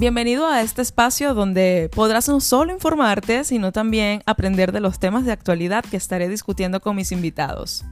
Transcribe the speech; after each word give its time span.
Bienvenido 0.00 0.46
a 0.46 0.62
este 0.62 0.80
espacio 0.80 1.34
donde 1.34 1.90
podrás 1.94 2.26
no 2.26 2.40
solo 2.40 2.72
informarte, 2.72 3.44
sino 3.44 3.70
también 3.70 4.22
aprender 4.24 4.72
de 4.72 4.80
los 4.80 4.98
temas 4.98 5.26
de 5.26 5.32
actualidad 5.32 5.84
que 5.84 5.98
estaré 5.98 6.30
discutiendo 6.30 6.80
con 6.80 6.96
mis 6.96 7.12
invitados. 7.12 7.84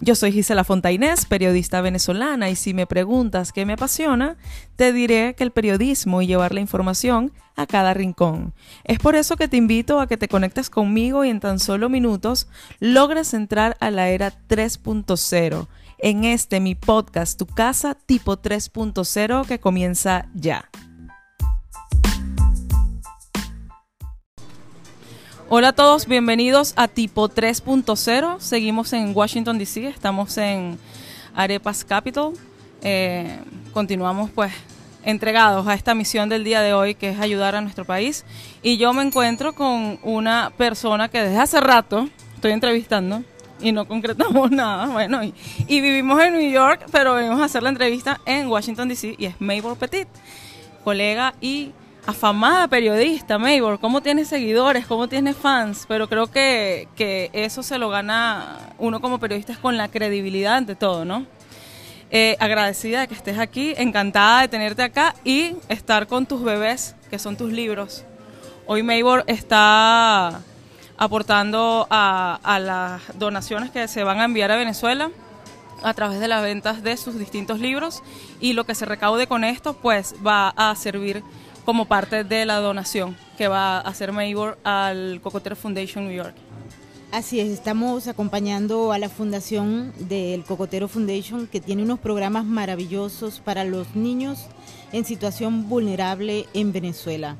Yo 0.00 0.14
soy 0.14 0.30
Gisela 0.30 0.62
Fontainés, 0.62 1.26
periodista 1.26 1.80
venezolana, 1.80 2.48
y 2.48 2.54
si 2.54 2.74
me 2.74 2.86
preguntas 2.86 3.50
qué 3.50 3.66
me 3.66 3.72
apasiona, 3.72 4.36
te 4.76 4.92
diré 4.92 5.34
que 5.34 5.42
el 5.42 5.50
periodismo 5.50 6.22
y 6.22 6.28
llevar 6.28 6.54
la 6.54 6.60
información 6.60 7.32
a 7.56 7.66
cada 7.66 7.92
rincón. 7.92 8.54
Es 8.84 9.00
por 9.00 9.16
eso 9.16 9.34
que 9.36 9.48
te 9.48 9.56
invito 9.56 9.98
a 9.98 10.06
que 10.06 10.16
te 10.16 10.28
conectes 10.28 10.70
conmigo 10.70 11.24
y 11.24 11.30
en 11.30 11.40
tan 11.40 11.58
solo 11.58 11.88
minutos 11.88 12.46
logres 12.78 13.34
entrar 13.34 13.76
a 13.80 13.90
la 13.90 14.10
era 14.10 14.32
3.0 14.48 15.66
en 15.98 16.22
este 16.22 16.60
mi 16.60 16.76
podcast 16.76 17.36
Tu 17.36 17.46
casa 17.46 17.96
tipo 17.96 18.40
3.0 18.40 19.44
que 19.44 19.58
comienza 19.58 20.28
ya. 20.34 20.68
Hola 25.54 25.68
a 25.68 25.72
todos, 25.74 26.06
bienvenidos 26.06 26.72
a 26.76 26.88
Tipo 26.88 27.28
3.0. 27.28 28.40
Seguimos 28.40 28.94
en 28.94 29.14
Washington, 29.14 29.58
D.C., 29.58 29.86
estamos 29.86 30.38
en 30.38 30.78
Arepas 31.34 31.84
Capital. 31.84 32.32
Eh, 32.80 33.38
continuamos 33.74 34.30
pues 34.30 34.50
entregados 35.04 35.66
a 35.66 35.74
esta 35.74 35.94
misión 35.94 36.30
del 36.30 36.42
día 36.42 36.62
de 36.62 36.72
hoy 36.72 36.94
que 36.94 37.10
es 37.10 37.20
ayudar 37.20 37.54
a 37.54 37.60
nuestro 37.60 37.84
país. 37.84 38.24
Y 38.62 38.78
yo 38.78 38.94
me 38.94 39.02
encuentro 39.02 39.52
con 39.52 39.98
una 40.02 40.54
persona 40.56 41.10
que 41.10 41.20
desde 41.20 41.36
hace 41.36 41.60
rato 41.60 42.08
estoy 42.34 42.52
entrevistando 42.52 43.22
y 43.60 43.72
no 43.72 43.86
concretamos 43.86 44.50
nada. 44.50 44.86
Bueno, 44.86 45.22
y, 45.22 45.34
y 45.68 45.82
vivimos 45.82 46.18
en 46.22 46.32
New 46.32 46.50
York, 46.50 46.86
pero 46.90 47.12
venimos 47.12 47.42
a 47.42 47.44
hacer 47.44 47.62
la 47.62 47.68
entrevista 47.68 48.22
en 48.24 48.48
Washington, 48.48 48.88
D.C. 48.88 49.16
y 49.18 49.26
es 49.26 49.38
Mabel 49.38 49.76
Petit, 49.78 50.08
colega 50.82 51.34
y 51.42 51.72
afamada 52.06 52.68
periodista, 52.68 53.38
Maybor, 53.38 53.78
cómo 53.78 54.00
tiene 54.00 54.24
seguidores, 54.24 54.86
cómo 54.86 55.08
tiene 55.08 55.34
fans, 55.34 55.84
pero 55.86 56.08
creo 56.08 56.26
que, 56.26 56.88
que, 56.96 57.30
eso 57.32 57.62
se 57.62 57.78
lo 57.78 57.88
gana 57.88 58.58
uno 58.78 59.00
como 59.00 59.18
periodista 59.18 59.56
con 59.56 59.76
la 59.76 59.88
credibilidad 59.88 60.56
ante 60.56 60.74
todo, 60.74 61.04
¿no? 61.04 61.26
Eh, 62.10 62.36
agradecida 62.40 63.00
de 63.00 63.08
que 63.08 63.14
estés 63.14 63.38
aquí, 63.38 63.72
encantada 63.76 64.42
de 64.42 64.48
tenerte 64.48 64.82
acá 64.82 65.14
y 65.24 65.56
estar 65.68 66.06
con 66.06 66.26
tus 66.26 66.42
bebés, 66.42 66.94
que 67.08 67.18
son 67.18 67.36
tus 67.36 67.52
libros. 67.52 68.04
Hoy 68.66 68.82
Maybor 68.82 69.24
está 69.28 70.40
aportando 70.98 71.86
a, 71.88 72.38
a 72.42 72.58
las 72.58 73.18
donaciones 73.18 73.70
que 73.70 73.88
se 73.88 74.04
van 74.04 74.18
a 74.20 74.24
enviar 74.24 74.50
a 74.50 74.56
Venezuela 74.56 75.10
a 75.82 75.94
través 75.94 76.20
de 76.20 76.28
las 76.28 76.42
ventas 76.42 76.82
de 76.82 76.96
sus 76.96 77.18
distintos 77.18 77.60
libros 77.60 78.02
y 78.40 78.52
lo 78.52 78.64
que 78.64 78.74
se 78.74 78.84
recaude 78.84 79.26
con 79.26 79.42
esto 79.42 79.74
pues 79.74 80.14
va 80.24 80.50
a 80.50 80.74
servir 80.76 81.24
como 81.64 81.86
parte 81.86 82.24
de 82.24 82.44
la 82.44 82.58
donación 82.58 83.16
que 83.38 83.48
va 83.48 83.78
a 83.78 83.80
hacer 83.80 84.12
Maybor 84.12 84.58
al 84.64 85.20
Cocotero 85.22 85.56
Foundation 85.56 86.06
New 86.06 86.16
York. 86.16 86.34
Así 87.12 87.40
es, 87.40 87.50
estamos 87.50 88.08
acompañando 88.08 88.90
a 88.90 88.98
la 88.98 89.10
fundación 89.10 89.92
del 89.98 90.44
Cocotero 90.44 90.88
Foundation 90.88 91.46
que 91.46 91.60
tiene 91.60 91.82
unos 91.82 92.00
programas 92.00 92.46
maravillosos 92.46 93.40
para 93.40 93.64
los 93.64 93.94
niños 93.94 94.46
en 94.92 95.04
situación 95.04 95.68
vulnerable 95.68 96.46
en 96.54 96.72
Venezuela. 96.72 97.36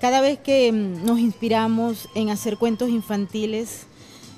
Cada 0.00 0.20
vez 0.20 0.38
que 0.38 0.70
mm, 0.70 1.04
nos 1.04 1.18
inspiramos 1.18 2.08
en 2.14 2.30
hacer 2.30 2.58
cuentos 2.58 2.90
infantiles, 2.90 3.86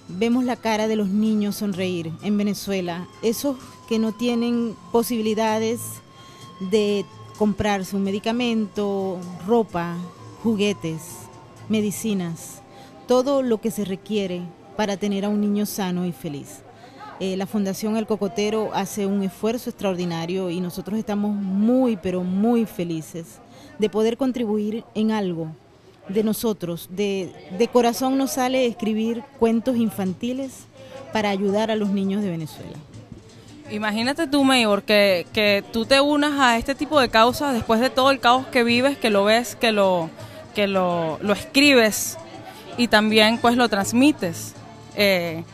vemos 0.09 0.45
la 0.45 0.57
cara 0.57 0.89
de 0.89 0.97
los 0.97 1.09
niños 1.09 1.57
sonreír 1.57 2.11
en 2.23 2.39
Venezuela, 2.39 3.07
esos 3.23 3.59
que 3.87 3.99
no 3.99 4.13
tienen 4.13 4.75
posibilidades 4.93 5.81
de 6.71 7.05
comprarse 7.41 7.97
un 7.97 8.03
medicamento, 8.03 9.17
ropa, 9.47 9.97
juguetes, 10.43 11.01
medicinas, 11.71 12.61
todo 13.09 13.41
lo 13.41 13.63
que 13.63 13.71
se 13.71 13.87
requiere 13.87 14.43
para 14.77 14.99
tener 14.99 15.25
a 15.25 15.31
un 15.31 15.41
niño 15.41 15.65
sano 15.65 16.05
y 16.05 16.13
feliz. 16.13 16.59
Eh, 17.19 17.39
la 17.39 17.47
Fundación 17.47 17.97
El 17.97 18.07
Cocotero 18.07 18.73
hace 18.75 19.07
un 19.07 19.23
esfuerzo 19.23 19.71
extraordinario 19.71 20.51
y 20.51 20.61
nosotros 20.61 20.99
estamos 20.99 21.35
muy, 21.35 21.97
pero 21.97 22.23
muy 22.25 22.67
felices 22.67 23.39
de 23.79 23.89
poder 23.89 24.19
contribuir 24.19 24.85
en 24.95 25.11
algo 25.11 25.47
de 26.11 26.23
nosotros. 26.23 26.91
De, 26.91 27.33
de 27.57 27.69
corazón 27.69 28.19
nos 28.19 28.33
sale 28.33 28.67
escribir 28.67 29.23
cuentos 29.39 29.79
infantiles 29.79 30.67
para 31.11 31.31
ayudar 31.31 31.71
a 31.71 31.77
los 31.77 31.89
niños 31.89 32.21
de 32.21 32.29
Venezuela. 32.29 32.77
Imagínate 33.71 34.27
tú, 34.27 34.43
Mayor, 34.43 34.83
que, 34.83 35.27
que 35.33 35.63
tú 35.73 35.87
te 35.87 36.01
unas 36.01 36.39
a 36.41 36.59
este 36.59 36.75
tipo 36.75 37.01
de 37.01 37.09
causas 37.09 37.55
después 37.55 37.81
de 37.81 37.89
todo 37.89 38.11
el 38.11 38.19
caos 38.19 38.47
que 38.49 38.65
vives, 38.65 38.99
que 38.99 39.11
lo 39.11 39.25
ves, 39.25 39.55
que 39.55 39.71
lo, 39.71 40.11
que 40.55 40.67
lo, 40.67 41.19
lo 41.23 41.33
escribes 41.33 42.19
y 42.77 42.89
también 42.89 43.39
pues 43.39 43.57
lo 43.57 43.69
transmites. 43.69 44.55
Eh, 44.97 45.45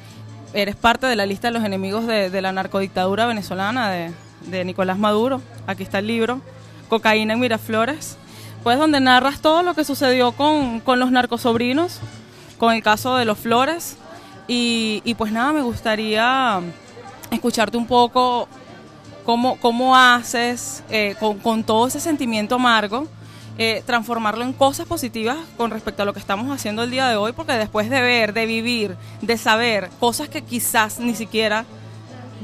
eres 0.54 0.76
parte 0.76 1.06
de 1.06 1.16
la 1.16 1.26
lista 1.26 1.48
de 1.48 1.52
los 1.52 1.64
enemigos 1.64 2.06
de, 2.06 2.40
la 2.40 2.52
narcodictadura 2.52 3.26
venezolana 3.26 3.90
de, 3.90 4.12
de, 4.46 4.64
Nicolás 4.64 4.98
Maduro. 4.98 5.42
Aquí 5.66 5.82
está 5.82 5.98
el 5.98 6.06
libro, 6.06 6.40
Cocaína 6.88 7.34
en 7.34 7.40
Miraflores, 7.40 8.16
pues 8.62 8.78
donde 8.78 9.00
narras 9.00 9.40
todo 9.40 9.62
lo 9.62 9.74
que 9.74 9.84
sucedió 9.84 10.32
con, 10.32 10.80
con 10.80 10.98
los 10.98 11.10
narcosobrinos, 11.10 12.00
con 12.56 12.72
el 12.72 12.82
caso 12.82 13.16
de 13.16 13.26
los 13.26 13.38
Flores. 13.38 13.98
Y, 14.48 15.02
y 15.04 15.14
pues 15.14 15.32
nada, 15.32 15.52
me 15.52 15.62
gustaría 15.62 16.62
escucharte 17.36 17.76
un 17.76 17.86
poco 17.86 18.48
cómo, 19.24 19.58
cómo 19.60 19.96
haces 19.96 20.82
eh, 20.90 21.16
con, 21.20 21.64
todo 21.64 21.86
ese 21.86 22.00
sentimiento 22.00 22.54
amargo, 22.54 23.06
eh, 23.58 23.82
transformarlo 23.86 24.44
en 24.44 24.52
cosas 24.52 24.86
positivas 24.86 25.36
con 25.56 25.70
respecto 25.70 26.02
a 26.02 26.06
lo 26.06 26.12
que 26.12 26.20
estamos 26.20 26.50
haciendo 26.50 26.82
el 26.82 26.90
día 26.90 27.08
de 27.08 27.16
hoy, 27.16 27.32
porque 27.32 27.52
después 27.52 27.90
de 27.90 28.00
ver, 28.00 28.32
de 28.32 28.46
vivir, 28.46 28.96
de 29.22 29.36
saber 29.36 29.90
cosas 29.98 30.28
que 30.28 30.42
quizás 30.42 30.98
ni 30.98 31.14
siquiera 31.14 31.64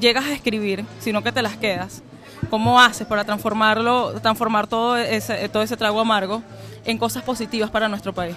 llegas 0.00 0.24
a 0.24 0.32
escribir, 0.32 0.84
sino 0.98 1.22
que 1.22 1.32
te 1.32 1.42
las 1.42 1.56
quedas, 1.56 2.02
¿cómo 2.50 2.80
haces 2.80 3.06
para 3.06 3.24
transformarlo, 3.24 4.20
transformar 4.20 4.66
todo 4.66 4.96
ese, 4.96 5.48
todo 5.48 5.62
ese 5.62 5.76
trago 5.76 6.00
amargo 6.00 6.42
en 6.84 6.98
cosas 6.98 7.22
positivas 7.22 7.70
para 7.70 7.88
nuestro 7.88 8.12
país? 8.12 8.34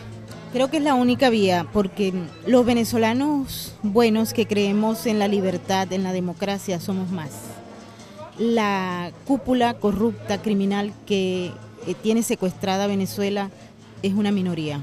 Creo 0.55 0.69
que 0.69 0.77
es 0.77 0.83
la 0.83 0.93
única 0.93 1.29
vía, 1.29 1.67
porque 1.73 2.13
los 2.47 2.65
venezolanos 2.65 3.75
buenos 3.83 4.33
que 4.33 4.47
creemos 4.47 5.05
en 5.05 5.19
la 5.19 5.27
libertad, 5.27 5.91
en 5.91 6.01
la 6.01 6.13
democracia, 6.13 6.79
somos 6.79 7.11
más. 7.11 7.31
La 8.39 9.11
cúpula 9.27 9.73
corrupta, 9.73 10.41
criminal 10.41 10.93
que 11.05 11.47
eh, 11.87 11.93
tiene 12.01 12.23
secuestrada 12.23 12.87
Venezuela 12.87 13.49
es 14.01 14.13
una 14.13 14.31
minoría. 14.31 14.79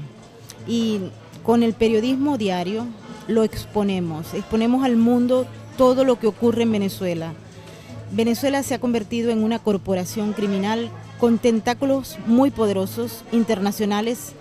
Y 0.67 0.99
con 1.41 1.63
el 1.63 1.73
periodismo 1.73 2.37
diario 2.37 2.85
lo 3.27 3.41
exponemos, 3.41 4.35
exponemos 4.35 4.85
al 4.85 4.95
mundo 4.95 5.47
todo 5.75 6.03
lo 6.05 6.19
que 6.19 6.27
ocurre 6.27 6.61
en 6.61 6.71
Venezuela. 6.71 7.33
Venezuela 8.11 8.61
se 8.61 8.75
ha 8.75 8.79
convertido 8.79 9.31
en 9.31 9.43
una 9.43 9.57
corporación 9.57 10.33
criminal 10.33 10.91
con 11.19 11.39
tentáculos 11.39 12.19
muy 12.27 12.51
poderosos, 12.51 13.23
internacionales, 13.31 14.35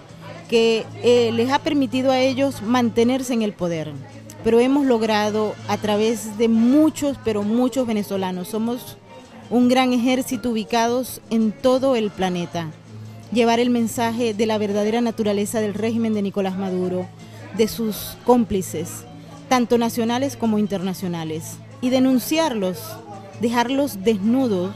que 0.53 0.85
eh, 1.03 1.33
les 1.33 1.51
ha 1.51 1.61
permitido 1.61 2.11
a 2.11 2.21
ellos 2.21 2.61
mantenerse 2.61 3.33
en 3.33 3.41
el 3.41 3.55
poder. 3.55 3.91
Pero 4.45 4.61
hemos 4.61 4.85
logrado 4.85 5.55
a 5.67 5.79
través 5.79 6.37
de 6.37 6.49
muchos, 6.49 7.17
pero 7.25 7.43
muchos 7.43 7.87
venezolanos, 7.87 8.49
somos 8.49 8.99
un 9.49 9.71
gran 9.71 9.95
ejército 9.95 10.51
ubicados 10.51 11.23
en 11.31 11.53
todo 11.53 11.97
el 11.97 12.11
planeta, 12.11 12.71
llevar 13.33 13.61
el 13.61 13.71
mensaje 13.71 14.35
de 14.35 14.45
la 14.45 14.59
verdadera 14.59 15.01
naturaleza 15.01 15.63
del 15.63 15.73
régimen 15.73 16.13
de 16.13 16.21
Nicolás 16.21 16.59
Maduro, 16.59 17.07
de 17.57 17.67
sus 17.67 18.19
cómplices, 18.27 19.05
tanto 19.49 19.79
nacionales 19.79 20.37
como 20.37 20.59
internacionales, 20.59 21.57
y 21.81 21.89
denunciarlos, 21.89 22.79
dejarlos 23.41 24.05
desnudos 24.05 24.75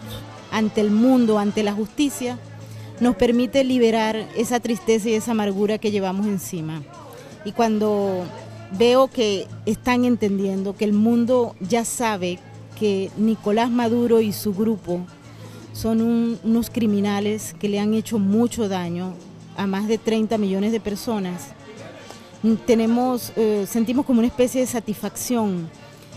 ante 0.50 0.80
el 0.80 0.90
mundo, 0.90 1.38
ante 1.38 1.62
la 1.62 1.74
justicia, 1.74 2.38
nos 3.00 3.16
permite 3.16 3.64
liberar 3.64 4.26
esa 4.36 4.60
tristeza 4.60 5.08
y 5.08 5.14
esa 5.14 5.32
amargura 5.32 5.78
que 5.78 5.90
llevamos 5.90 6.26
encima. 6.26 6.82
Y 7.44 7.52
cuando 7.52 8.24
veo 8.72 9.08
que 9.08 9.46
están 9.66 10.04
entendiendo, 10.04 10.74
que 10.74 10.84
el 10.84 10.92
mundo 10.92 11.54
ya 11.60 11.84
sabe 11.84 12.38
que 12.78 13.10
Nicolás 13.16 13.70
Maduro 13.70 14.20
y 14.20 14.32
su 14.32 14.54
grupo 14.54 15.00
son 15.72 16.00
un, 16.00 16.38
unos 16.42 16.70
criminales 16.70 17.54
que 17.58 17.68
le 17.68 17.80
han 17.80 17.94
hecho 17.94 18.18
mucho 18.18 18.68
daño 18.68 19.14
a 19.56 19.66
más 19.66 19.88
de 19.88 19.98
30 19.98 20.38
millones 20.38 20.72
de 20.72 20.80
personas, 20.80 21.48
tenemos, 22.66 23.32
eh, 23.36 23.66
sentimos 23.68 24.06
como 24.06 24.20
una 24.20 24.28
especie 24.28 24.60
de 24.60 24.66
satisfacción. 24.66 25.68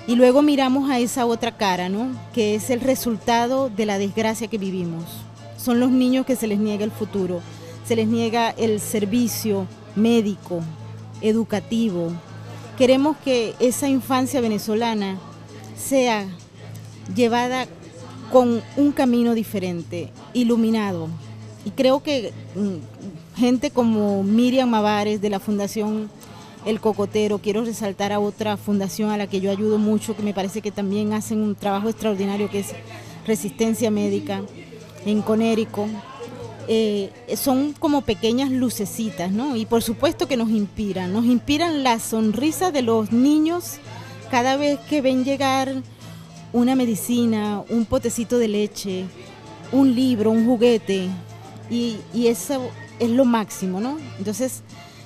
Y 0.07 0.15
luego 0.15 0.41
miramos 0.41 0.89
a 0.89 0.99
esa 0.99 1.25
otra 1.25 1.55
cara, 1.57 1.89
¿no? 1.89 2.09
Que 2.33 2.55
es 2.55 2.69
el 2.69 2.81
resultado 2.81 3.69
de 3.69 3.85
la 3.85 3.97
desgracia 3.97 4.47
que 4.47 4.57
vivimos 4.57 5.05
son 5.61 5.79
los 5.79 5.91
niños 5.91 6.25
que 6.25 6.35
se 6.35 6.47
les 6.47 6.59
niega 6.59 6.85
el 6.85 6.91
futuro, 6.91 7.41
se 7.85 7.95
les 7.95 8.07
niega 8.07 8.51
el 8.51 8.79
servicio 8.79 9.67
médico, 9.95 10.61
educativo. 11.21 12.11
Queremos 12.77 13.17
que 13.17 13.55
esa 13.59 13.89
infancia 13.89 14.41
venezolana 14.41 15.19
sea 15.75 16.25
llevada 17.13 17.67
con 18.31 18.61
un 18.77 18.91
camino 18.91 19.33
diferente, 19.33 20.11
iluminado, 20.33 21.09
y 21.65 21.71
creo 21.71 22.01
que 22.01 22.31
mm, 22.55 23.37
gente 23.37 23.71
como 23.71 24.23
Miriam 24.23 24.69
Mavares 24.69 25.19
de 25.19 25.29
la 25.29 25.39
Fundación 25.39 26.09
El 26.65 26.79
Cocotero, 26.79 27.39
quiero 27.39 27.65
resaltar 27.65 28.13
a 28.13 28.19
otra 28.19 28.55
fundación 28.55 29.09
a 29.09 29.17
la 29.17 29.27
que 29.27 29.41
yo 29.41 29.51
ayudo 29.51 29.77
mucho, 29.77 30.15
que 30.15 30.23
me 30.23 30.33
parece 30.33 30.61
que 30.61 30.71
también 30.71 31.11
hacen 31.13 31.41
un 31.41 31.55
trabajo 31.55 31.89
extraordinario, 31.89 32.49
que 32.49 32.59
es 32.59 32.73
Resistencia 33.25 33.91
Médica 33.91 34.43
en 35.05 35.21
Conérico. 35.21 35.87
Eh, 36.67 37.11
son 37.35 37.73
como 37.73 38.01
pequeñas 38.01 38.51
lucecitas, 38.51 39.31
¿no? 39.31 39.55
Y 39.55 39.65
por 39.65 39.81
supuesto 39.81 40.27
que 40.27 40.37
nos 40.37 40.49
inspiran, 40.49 41.11
nos 41.11 41.25
inspiran 41.25 41.83
las 41.83 42.03
sonrisas 42.03 42.71
de 42.71 42.83
los 42.83 43.11
niños 43.11 43.77
cada 44.29 44.55
vez 44.55 44.79
que 44.81 45.01
ven 45.01 45.25
llegar 45.25 45.81
una 46.53 46.75
medicina, 46.75 47.63
un 47.69 47.85
potecito 47.85 48.37
de 48.37 48.47
leche, 48.47 49.05
un 49.71 49.95
libro, 49.95 50.29
un 50.29 50.45
juguete, 50.45 51.09
y, 51.69 51.99
eso 52.27 52.69
es 52.99 53.09
lo 53.09 53.25
máximo, 53.25 53.79
¿no? 53.79 53.97
Entonces, 54.17 54.61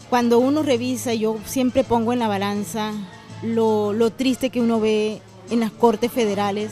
cuando 0.09 0.39
uno 0.39 0.63
revisa, 0.63 1.13
yo 1.13 1.37
siempre 1.45 1.83
pongo 1.83 2.13
en 2.13 2.19
la 2.19 2.27
balanza 2.27 2.91
lo, 3.41 3.93
lo 3.93 4.11
triste 4.11 4.49
que 4.49 4.61
uno 4.61 4.79
ve 4.79 5.21
en 5.49 5.59
las 5.59 5.71
cortes 5.71 6.11
federales, 6.11 6.71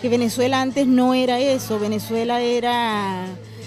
que 0.00 0.08
Venezuela 0.08 0.60
antes 0.60 0.86
no 0.86 1.14
era 1.14 1.38
eso, 1.38 1.78
Venezuela 1.78 2.40
era 2.40 3.26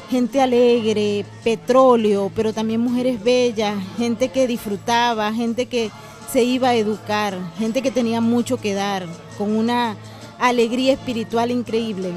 gente 0.09 0.41
alegre, 0.41 1.25
petróleo, 1.43 2.31
pero 2.35 2.53
también 2.53 2.81
mujeres 2.81 3.23
bellas, 3.23 3.75
gente 3.97 4.29
que 4.29 4.47
disfrutaba, 4.47 5.33
gente 5.33 5.67
que 5.67 5.91
se 6.31 6.43
iba 6.43 6.69
a 6.69 6.75
educar, 6.75 7.37
gente 7.57 7.81
que 7.81 7.91
tenía 7.91 8.21
mucho 8.21 8.57
que 8.57 8.73
dar, 8.73 9.05
con 9.37 9.55
una 9.55 9.95
alegría 10.39 10.93
espiritual 10.93 11.51
increíble 11.51 12.11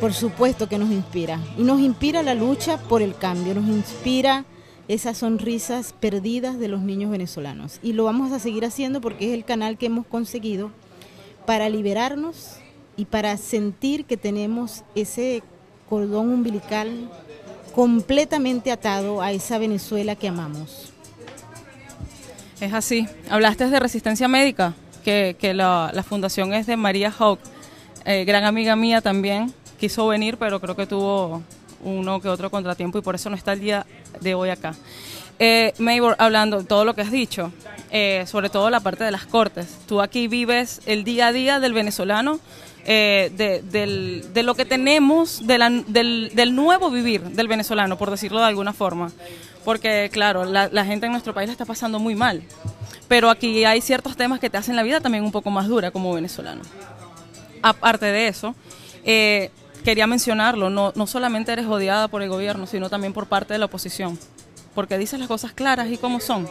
por 0.00 0.14
supuesto 0.14 0.66
que 0.66 0.78
nos 0.78 0.90
inspira. 0.90 1.38
Y 1.58 1.62
nos 1.62 1.78
inspira 1.80 2.22
la 2.22 2.34
lucha 2.34 2.78
por 2.78 3.02
el 3.02 3.14
cambio, 3.14 3.54
nos 3.54 3.68
inspira 3.68 4.46
esas 4.88 5.18
sonrisas 5.18 5.92
perdidas 6.00 6.58
de 6.58 6.68
los 6.68 6.80
niños 6.80 7.10
venezolanos. 7.10 7.78
Y 7.82 7.92
lo 7.92 8.04
vamos 8.04 8.32
a 8.32 8.38
seguir 8.38 8.64
haciendo 8.64 9.02
porque 9.02 9.28
es 9.28 9.34
el 9.34 9.44
canal 9.44 9.76
que 9.76 9.86
hemos 9.86 10.06
conseguido 10.06 10.70
para 11.46 11.68
liberarnos 11.68 12.56
y 13.00 13.06
para 13.06 13.34
sentir 13.38 14.04
que 14.04 14.18
tenemos 14.18 14.84
ese 14.94 15.42
cordón 15.88 16.28
umbilical 16.28 17.10
completamente 17.74 18.70
atado 18.70 19.22
a 19.22 19.32
esa 19.32 19.56
Venezuela 19.56 20.16
que 20.16 20.28
amamos. 20.28 20.92
Es 22.60 22.74
así. 22.74 23.08
Hablaste 23.30 23.70
de 23.70 23.80
resistencia 23.80 24.28
médica, 24.28 24.74
que, 25.02 25.34
la, 25.54 26.04
fundación 26.06 26.52
es 26.52 26.66
de 26.66 26.76
María 26.76 27.10
Hawk, 27.10 27.38
eh, 28.04 28.26
gran 28.26 28.44
amiga 28.44 28.76
mía 28.76 29.00
también, 29.00 29.50
quiso 29.78 30.06
venir, 30.06 30.36
pero 30.36 30.60
creo 30.60 30.76
que 30.76 30.84
tuvo 30.84 31.42
uno 31.82 32.20
que 32.20 32.28
otro 32.28 32.50
contratiempo 32.50 32.98
y 32.98 33.00
por 33.00 33.14
eso 33.14 33.30
no 33.30 33.36
está 33.36 33.54
el 33.54 33.60
día 33.60 33.86
de 34.20 34.34
hoy 34.34 34.50
acá. 34.50 34.74
Eh, 35.42 35.72
Maybor, 35.78 36.16
hablando 36.18 36.62
todo 36.64 36.84
lo 36.84 36.94
que 36.94 37.00
has 37.00 37.10
dicho, 37.10 37.50
eh, 37.90 38.24
sobre 38.26 38.50
todo 38.50 38.68
la 38.68 38.80
parte 38.80 39.04
de 39.04 39.10
las 39.10 39.24
cortes, 39.24 39.78
tú 39.88 40.02
aquí 40.02 40.28
vives 40.28 40.82
el 40.84 41.02
día 41.02 41.28
a 41.28 41.32
día 41.32 41.60
del 41.60 41.72
venezolano, 41.72 42.38
eh, 42.84 43.32
de, 43.34 44.42
lo 44.42 44.54
que 44.54 44.66
tenemos, 44.66 45.46
del, 45.46 45.86
del, 45.88 46.54
nuevo 46.54 46.90
vivir 46.90 47.22
del 47.22 47.48
venezolano, 47.48 47.96
por 47.96 48.10
decirlo 48.10 48.40
de 48.40 48.46
alguna 48.48 48.74
forma. 48.74 49.12
Porque, 49.64 50.10
claro, 50.12 50.44
la, 50.44 50.68
la 50.68 50.84
gente 50.84 51.06
en 51.06 51.12
nuestro 51.12 51.32
país 51.32 51.48
la 51.48 51.52
está 51.52 51.64
pasando 51.64 51.98
muy 51.98 52.14
mal, 52.14 52.42
pero 53.08 53.30
aquí 53.30 53.64
hay 53.64 53.80
ciertos 53.80 54.18
temas 54.18 54.40
que 54.40 54.50
te 54.50 54.58
hacen 54.58 54.76
la 54.76 54.82
vida 54.82 55.00
también 55.00 55.24
un 55.24 55.32
poco 55.32 55.50
más 55.50 55.68
dura 55.68 55.90
como 55.90 56.12
venezolano. 56.12 56.60
Aparte 57.62 58.04
de 58.04 58.28
eso, 58.28 58.54
eh, 59.04 59.50
quería 59.84 60.06
mencionarlo, 60.06 60.68
no, 60.68 60.92
no 60.94 61.06
solamente 61.06 61.50
eres 61.50 61.64
odiada 61.64 62.08
por 62.08 62.20
el 62.20 62.28
gobierno, 62.28 62.66
sino 62.66 62.90
también 62.90 63.14
por 63.14 63.26
parte 63.26 63.54
de 63.54 63.58
la 63.58 63.66
oposición, 63.66 64.18
porque 64.74 64.98
dices 64.98 65.18
las 65.18 65.28
cosas 65.28 65.52
claras 65.52 65.90
y 65.90 65.96
cómo 65.96 66.20
son. 66.20 66.48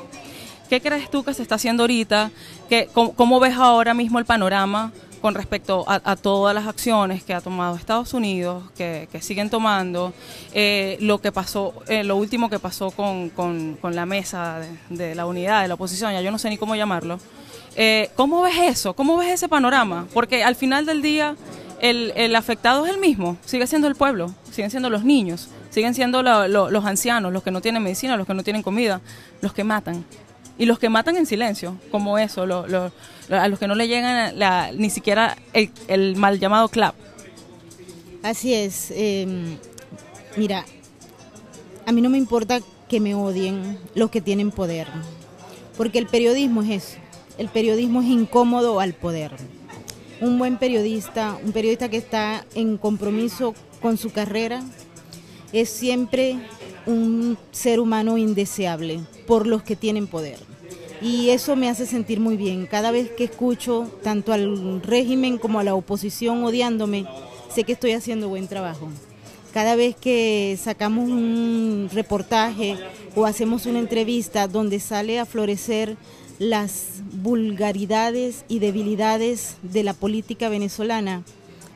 ¿Qué 0.69 0.81
crees 0.81 1.09
tú 1.09 1.23
que 1.23 1.33
se 1.33 1.41
está 1.41 1.55
haciendo 1.55 1.83
ahorita? 1.83 2.31
¿Qué, 2.69 2.87
cómo, 2.93 3.39
ves 3.39 3.55
ahora 3.55 3.93
mismo 3.93 4.19
el 4.19 4.25
panorama 4.25 4.91
con 5.19 5.33
respecto 5.33 5.83
a, 5.87 6.15
todas 6.15 6.55
las 6.55 6.67
acciones 6.67 7.23
que 7.23 7.33
ha 7.33 7.41
tomado 7.41 7.75
Estados 7.75 8.13
Unidos, 8.13 8.63
que, 8.77 9.07
siguen 9.19 9.49
tomando, 9.49 10.13
eh, 10.53 10.97
lo 11.01 11.19
que 11.19 11.31
pasó, 11.31 11.73
eh, 11.87 12.03
lo 12.03 12.15
último 12.15 12.49
que 12.49 12.59
pasó 12.59 12.91
con, 12.91 13.77
la 13.83 14.05
mesa 14.05 14.61
de, 14.89 15.15
la 15.15 15.25
unidad 15.25 15.63
de 15.63 15.67
la 15.67 15.73
oposición, 15.73 16.13
ya 16.13 16.21
yo 16.21 16.31
no 16.31 16.37
sé 16.37 16.49
ni 16.49 16.57
cómo 16.57 16.75
llamarlo. 16.75 17.19
Eh, 17.75 18.09
¿Cómo 18.15 18.41
ves 18.41 18.57
eso? 18.57 18.93
¿Cómo 18.93 19.17
ves 19.17 19.29
ese 19.29 19.49
panorama? 19.49 20.07
Porque 20.13 20.43
al 20.43 20.55
final 20.55 20.85
del 20.85 21.01
día 21.01 21.35
el, 21.81 22.35
afectado 22.35 22.85
es 22.85 22.93
el 22.93 22.99
mismo, 22.99 23.37
sigue 23.45 23.65
siendo 23.67 23.87
el 23.87 23.95
pueblo, 23.95 24.33
siguen 24.51 24.69
siendo 24.69 24.89
los 24.89 25.03
niños, 25.03 25.49
siguen 25.69 25.93
siendo 25.93 26.21
los 26.23 26.85
ancianos, 26.85 27.31
los 27.31 27.43
que 27.43 27.51
no 27.51 27.61
tienen 27.61 27.83
medicina, 27.83 28.17
los 28.17 28.27
que 28.27 28.33
no 28.33 28.43
tienen 28.43 28.63
comida, 28.63 29.01
los 29.41 29.53
que 29.53 29.63
matan. 29.63 30.05
Y 30.57 30.65
los 30.65 30.77
que 30.77 30.89
matan 30.89 31.15
en 31.15 31.25
silencio, 31.25 31.77
como 31.89 32.17
eso, 32.17 32.43
a 32.43 33.47
los 33.47 33.59
que 33.59 33.67
no 33.67 33.75
le 33.75 33.87
llegan 33.87 34.35
ni 34.77 34.89
siquiera 34.89 35.37
el, 35.53 36.15
mal 36.17 36.39
llamado 36.39 36.67
clap. 36.67 36.95
Así 38.23 38.53
es. 38.53 38.91
Em, 38.91 39.57
mira, 40.35 40.65
a 41.85 41.93
mí 41.93 42.01
no 42.01 42.09
me 42.09 42.17
importa 42.17 42.59
que 42.89 42.99
me 42.99 43.15
odien 43.15 43.77
los 43.95 44.09
que 44.09 44.19
tienen 44.19 44.51
poder, 44.51 44.87
porque 45.77 45.99
el 45.99 46.07
periodismo 46.07 46.61
es 46.63 46.83
eso. 46.83 46.97
El 47.37 47.47
periodismo 47.47 48.01
es 48.01 48.09
incómodo 48.09 48.81
al 48.81 48.93
poder 48.93 49.31
un 50.21 50.37
buen 50.37 50.57
periodista, 50.57 51.37
un 51.43 51.51
periodista 51.51 51.89
que 51.89 51.97
está 51.97 52.45
en 52.55 52.77
compromiso 52.77 53.55
con 53.81 53.97
su 53.97 54.11
carrera, 54.11 54.63
es 55.53 55.69
siempre 55.69 56.37
un 56.85 57.37
ser 57.51 57.79
humano 57.79 58.17
indeseable 58.17 58.99
por 59.27 59.47
los 59.47 59.63
que 59.63 59.75
tienen 59.75 60.07
poder. 60.07 60.39
Y 61.01 61.29
eso 61.29 61.55
me 61.55 61.69
hace 61.69 61.85
sentir 61.85 62.19
muy 62.19 62.35
bien. 62.35 62.65
Cada 62.65 62.91
vez 62.91 63.09
que 63.11 63.23
escucho 63.23 63.89
tanto 64.03 64.33
al 64.33 64.81
régimen 64.81 65.37
como 65.37 65.59
a 65.59 65.63
la 65.63 65.75
oposición 65.75 66.43
odiándome, 66.43 67.05
sé 67.53 67.63
que 67.63 67.73
estoy 67.73 67.91
haciendo 67.93 68.27
buen 68.27 68.47
trabajo. 68.47 68.89
Cada 69.53 69.75
vez 69.75 69.95
que 69.95 70.59
sacamos 70.61 71.09
un 71.09 71.89
reportaje 71.91 72.77
o 73.15 73.25
hacemos 73.25 73.65
una 73.65 73.79
entrevista 73.79 74.47
donde 74.47 74.79
sale 74.79 75.19
a 75.19 75.25
florecer 75.25 75.95
las 76.39 77.01
vulgaridades 77.21 78.45
y 78.47 78.59
debilidades 78.59 79.57
de 79.61 79.83
la 79.83 79.93
política 79.93 80.47
venezolana 80.47 81.23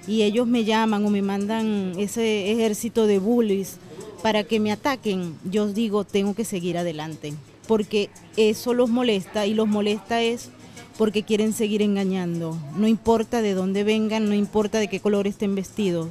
y 0.07 0.24
ellos 0.24 0.47
me 0.47 0.64
llaman 0.64 1.06
o 1.06 1.09
me 1.09 1.21
mandan 1.21 1.94
ese 1.97 2.52
ejército 2.52 3.06
de 3.06 3.19
bullies 3.19 3.78
para 4.21 4.45
que 4.45 4.61
me 4.61 4.71
ataquen, 4.71 5.35
yo 5.44 5.68
digo, 5.68 6.06
tengo 6.06 6.33
que 6.33 6.45
seguir 6.45 6.78
adelante, 6.78 7.33
porque 7.68 8.09
eso 8.37 8.73
los 8.73 8.90
molesta 8.90 9.45
y 9.45 9.54
los 9.54 9.68
molesta 9.68 10.21
es 10.21 10.49
porque 10.97 11.23
quieren 11.23 11.52
seguir 11.52 11.81
engañando. 11.81 12.57
No 12.78 12.87
importa 12.87 13.42
de 13.42 13.54
dónde 13.54 13.83
vengan, 13.83 14.30
no 14.30 14.35
importa 14.35 14.80
de 14.80 14.87
qué 14.87 15.02
color 15.02 15.28
estén 15.28 15.56
vestidos. 15.56 16.07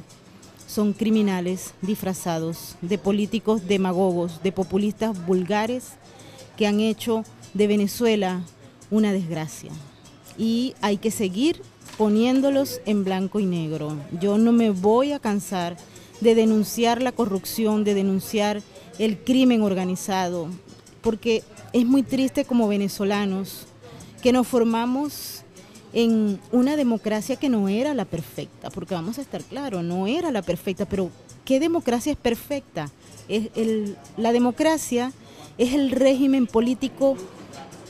Son 0.67 0.93
criminales 0.93 1.73
disfrazados 1.81 2.75
de 2.81 2.97
políticos 2.97 3.67
demagogos, 3.67 4.43
de 4.43 4.51
populistas 4.51 5.25
vulgares 5.25 5.93
que 6.57 6.67
han 6.67 6.79
hecho 6.79 7.23
de 7.53 7.67
Venezuela 7.67 8.41
una 8.91 9.11
desgracia. 9.11 9.71
Y 10.37 10.75
hay 10.81 10.97
que 10.97 11.11
seguir 11.11 11.61
poniéndolos 11.97 12.81
en 12.85 13.03
blanco 13.03 13.39
y 13.39 13.45
negro. 13.45 13.95
Yo 14.19 14.37
no 14.37 14.51
me 14.51 14.71
voy 14.71 15.11
a 15.11 15.19
cansar 15.19 15.77
de 16.21 16.35
denunciar 16.35 17.01
la 17.01 17.11
corrupción, 17.11 17.83
de 17.83 17.93
denunciar 17.93 18.61
el 18.99 19.17
crimen 19.17 19.61
organizado, 19.61 20.47
porque 21.01 21.43
es 21.73 21.85
muy 21.85 22.03
triste 22.03 22.45
como 22.45 22.67
venezolanos 22.67 23.65
que 24.21 24.31
nos 24.31 24.47
formamos 24.47 25.43
en 25.91 26.39
una 26.51 26.75
democracia 26.75 27.35
que 27.35 27.49
no 27.49 27.69
era 27.69 27.93
la 27.93 28.05
perfecta, 28.05 28.69
porque 28.69 28.95
vamos 28.95 29.17
a 29.17 29.21
estar 29.21 29.43
claros, 29.43 29.83
no 29.83 30.07
era 30.07 30.31
la 30.31 30.41
perfecta, 30.41 30.85
pero 30.85 31.11
¿qué 31.45 31.59
democracia 31.59 32.11
es 32.11 32.17
perfecta? 32.17 32.89
Es 33.27 33.49
el, 33.55 33.95
la 34.17 34.31
democracia 34.31 35.11
es 35.57 35.73
el 35.73 35.91
régimen 35.91 36.47
político 36.47 37.17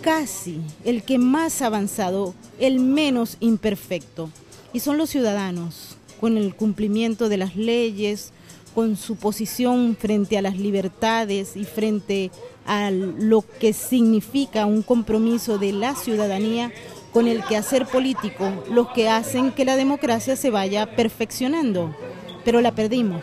casi 0.01 0.60
el 0.84 1.03
que 1.03 1.17
más 1.17 1.62
avanzado, 1.62 2.34
el 2.60 2.79
menos 2.79 3.38
imperfecto. 3.39 4.29
Y 4.74 4.79
son 4.79 4.98
los 4.98 5.10
ciudadanos, 5.10 5.98
con 6.20 6.38
el 6.38 6.55
cumplimiento 6.55 7.29
de 7.29 7.38
las 7.38 7.55
leyes, 7.55 8.32
con 8.75 8.98
su 8.98 9.15
posición 9.15 9.96
frente 10.00 10.38
a 10.38 10.41
las 10.41 10.58
libertades 10.58 11.55
y 11.55 11.63
frente 11.63 12.32
a 12.65 12.91
lo 12.91 13.43
que 13.60 13.74
significa 13.74 14.65
un 14.65 14.82
compromiso 14.82 15.58
de 15.58 15.74
la 15.74 15.96
ciudadanía 15.96 16.72
con 17.12 17.27
el 17.27 17.43
quehacer 17.43 17.86
político, 17.86 18.51
los 18.72 18.89
que 18.89 19.08
hacen 19.08 19.51
que 19.51 19.65
la 19.65 19.75
democracia 19.75 20.36
se 20.36 20.50
vaya 20.50 20.96
perfeccionando. 20.96 21.96
Pero 22.44 22.62
la 22.62 22.72
perdimos. 22.72 23.22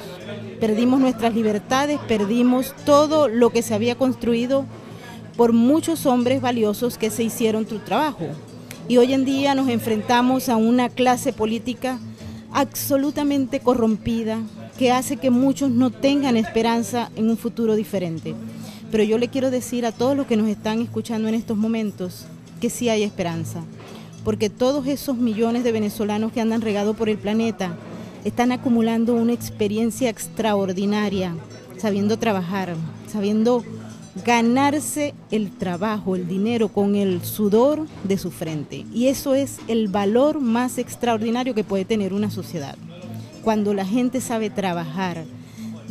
Perdimos 0.61 1.01
nuestras 1.01 1.35
libertades, 1.35 1.99
perdimos 2.07 2.75
todo 2.85 3.29
lo 3.29 3.51
que 3.51 3.63
se 3.63 3.75
había 3.75 3.95
construido 3.95 4.65
por 5.37 5.53
muchos 5.53 6.07
hombres 6.07 6.41
valiosos 6.41 6.99
que 6.99 7.11
se 7.11 7.23
hicieron 7.23 7.65
tu 7.65 7.79
trabajo. 7.79 8.27
Y 8.89 8.99
hoy 8.99 9.15
en 9.15 9.25
día 9.25 9.55
nos 9.55 9.69
enfrentamos 9.69 10.49
a 10.49 10.57
una 10.57 10.89
clase 10.89 11.33
política 11.33 11.99
absolutamente 12.53 13.61
corrompida, 13.61 14.41
que 14.79 14.93
hace 14.93 15.17
que 15.17 15.31
muchos 15.31 15.71
no 15.71 15.91
tengan 15.91 16.37
esperanza 16.37 17.11
en 17.15 17.31
un 17.31 17.37
futuro 17.37 17.75
diferente. 17.75 18.35
Pero 18.91 19.05
yo 19.05 19.19
le 19.19 19.29
quiero 19.29 19.51
decir 19.51 19.87
a 19.87 19.93
todos 19.93 20.17
los 20.17 20.27
que 20.27 20.37
nos 20.37 20.49
están 20.49 20.81
escuchando 20.81 21.29
en 21.29 21.35
estos 21.35 21.57
momentos 21.57 22.27
que 22.61 22.71
sí 22.71 22.89
hay 22.89 23.03
esperanza, 23.03 23.63
porque 24.25 24.51
todos 24.51 24.87
esos 24.87 25.17
millones 25.17 25.65
de 25.65 25.73
venezolanos 25.73 26.33
que 26.33 26.41
andan 26.41 26.61
regados 26.61 26.97
por 26.97 27.09
el 27.09 27.19
planeta 27.19 27.77
están 28.25 28.53
acumulando 28.53 29.15
una 29.15 29.33
experiencia 29.33 30.11
extraordinaria, 30.11 31.35
sabiendo 31.79 32.19
trabajar, 32.19 32.75
sabiendo 33.11 33.65
ganarse 34.25 35.15
el 35.31 35.51
trabajo, 35.51 36.17
el 36.17 36.27
dinero 36.27 36.69
con 36.69 36.97
el 36.97 37.23
sudor 37.25 37.87
de 38.05 38.19
su 38.19 38.31
frente. 38.31 38.85
Y 38.93 39.07
eso 39.07 39.35
es 39.35 39.59
el 39.69 39.89
valor 39.89 40.41
más 40.41 40.79
extraordinario 40.79 41.55
que 41.55 41.65
puede 41.65 41.85
tener 41.85 42.13
una 42.13 42.31
sociedad. 42.31 42.77
Cuando 43.43 43.73
la 43.73 43.87
gente 43.87 44.21
sabe 44.21 44.51
trabajar, 44.51 45.25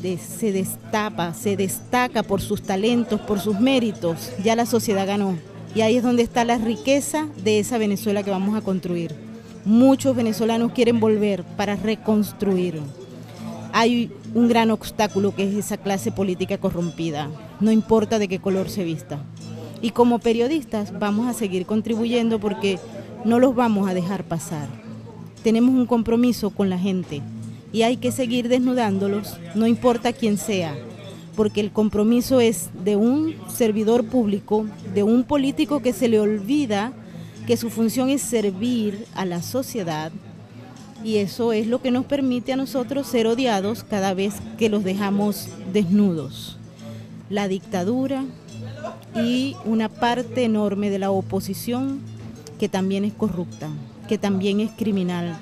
se 0.01 0.51
destapa, 0.51 1.33
se 1.33 1.57
destaca 1.57 2.23
por 2.23 2.41
sus 2.41 2.61
talentos, 2.61 3.19
por 3.21 3.39
sus 3.39 3.59
méritos, 3.59 4.31
ya 4.43 4.55
la 4.55 4.65
sociedad 4.65 5.07
ganó. 5.07 5.37
Y 5.75 5.81
ahí 5.81 5.97
es 5.97 6.03
donde 6.03 6.23
está 6.23 6.45
la 6.45 6.57
riqueza 6.57 7.27
de 7.43 7.59
esa 7.59 7.77
Venezuela 7.77 8.23
que 8.23 8.31
vamos 8.31 8.57
a 8.57 8.61
construir. 8.61 9.28
Muchos 9.69 10.15
venezolanos 10.15 10.71
quieren 10.71 10.99
volver 10.99 11.43
para 11.43 11.75
reconstruir. 11.75 12.79
Hay 13.71 14.11
un 14.33 14.47
gran 14.47 14.71
obstáculo 14.71 15.35
que 15.35 15.43
es 15.43 15.53
esa 15.53 15.77
clase 15.77 16.11
política 16.11 16.57
corrompida, 16.57 17.29
no 17.59 17.71
importa 17.71 18.17
de 18.17 18.27
qué 18.27 18.39
color 18.39 18.71
se 18.71 18.83
vista. 18.83 19.19
Y 19.83 19.91
como 19.91 20.17
periodistas 20.17 20.97
vamos 20.97 21.27
a 21.27 21.35
seguir 21.35 21.67
contribuyendo 21.67 22.39
porque 22.39 22.79
no 23.25 23.37
los 23.37 23.53
vamos 23.53 23.87
a 23.87 23.93
dejar 23.93 24.23
pasar. 24.23 24.67
Tenemos 25.43 25.75
un 25.75 25.85
compromiso 25.85 26.49
con 26.49 26.71
la 26.71 26.79
gente 26.79 27.21
y 27.71 27.83
hay 27.83 27.97
que 27.97 28.11
seguir 28.11 28.49
desnudándolos, 28.49 29.37
no 29.53 29.67
importa 29.67 30.13
quién 30.13 30.39
sea, 30.39 30.75
porque 31.35 31.61
el 31.61 31.69
compromiso 31.69 32.39
es 32.39 32.71
de 32.83 32.95
un 32.95 33.35
servidor 33.55 34.03
público, 34.03 34.65
de 34.95 35.03
un 35.03 35.25
político 35.25 35.79
que 35.83 35.93
se 35.93 36.07
le 36.07 36.19
olvida 36.19 36.91
que 37.49 37.57
su 37.57 37.71
función 37.71 38.11
es 38.11 38.21
servir 38.21 39.07
a 39.15 39.25
la 39.25 39.41
sociedad 39.41 40.11
y 41.03 41.15
eso 41.15 41.51
es 41.51 41.65
lo 41.65 41.81
que 41.81 41.89
nos 41.89 42.05
permite 42.05 42.53
a 42.53 42.55
nosotros 42.55 43.07
ser 43.07 43.25
odiados 43.25 43.83
cada 43.83 44.13
vez 44.13 44.35
que 44.59 44.69
los 44.69 44.83
dejamos 44.83 45.47
desnudos. 45.73 46.59
La 47.31 47.47
dictadura 47.47 48.23
y 49.15 49.55
una 49.65 49.89
parte 49.89 50.43
enorme 50.43 50.91
de 50.91 50.99
la 50.99 51.09
oposición 51.09 52.01
que 52.59 52.69
también 52.69 53.03
es 53.03 53.13
corrupta, 53.13 53.67
que 54.07 54.19
también 54.19 54.59
es 54.59 54.69
criminal, 54.69 55.35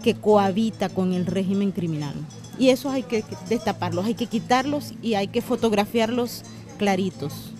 que 0.00 0.14
cohabita 0.14 0.88
con 0.88 1.12
el 1.12 1.26
régimen 1.26 1.72
criminal. 1.72 2.14
Y 2.56 2.68
eso 2.68 2.88
hay 2.88 3.02
que 3.02 3.24
destaparlos, 3.48 4.06
hay 4.06 4.14
que 4.14 4.26
quitarlos 4.26 4.94
y 5.02 5.14
hay 5.14 5.26
que 5.26 5.42
fotografiarlos 5.42 6.44
claritos. 6.78 7.50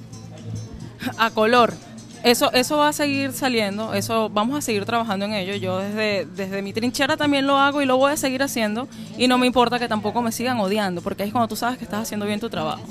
A 1.18 1.30
color. 1.30 1.87
Eso, 2.24 2.52
eso 2.52 2.78
va 2.78 2.88
a 2.88 2.92
seguir 2.92 3.32
saliendo, 3.32 3.94
eso 3.94 4.28
vamos 4.28 4.58
a 4.58 4.60
seguir 4.60 4.84
trabajando 4.84 5.24
en 5.24 5.34
ello. 5.34 5.54
Yo 5.54 5.78
desde, 5.78 6.26
desde 6.26 6.62
mi 6.62 6.72
trinchera 6.72 7.16
también 7.16 7.46
lo 7.46 7.58
hago 7.58 7.80
y 7.80 7.86
lo 7.86 7.96
voy 7.96 8.12
a 8.12 8.16
seguir 8.16 8.42
haciendo 8.42 8.88
y 9.16 9.28
no 9.28 9.38
me 9.38 9.46
importa 9.46 9.78
que 9.78 9.88
tampoco 9.88 10.20
me 10.20 10.32
sigan 10.32 10.58
odiando, 10.58 11.00
porque 11.00 11.22
es 11.22 11.32
cuando 11.32 11.48
tú 11.48 11.56
sabes 11.56 11.78
que 11.78 11.84
estás 11.84 12.02
haciendo 12.02 12.26
bien 12.26 12.40
tu 12.40 12.50
trabajo. 12.50 12.82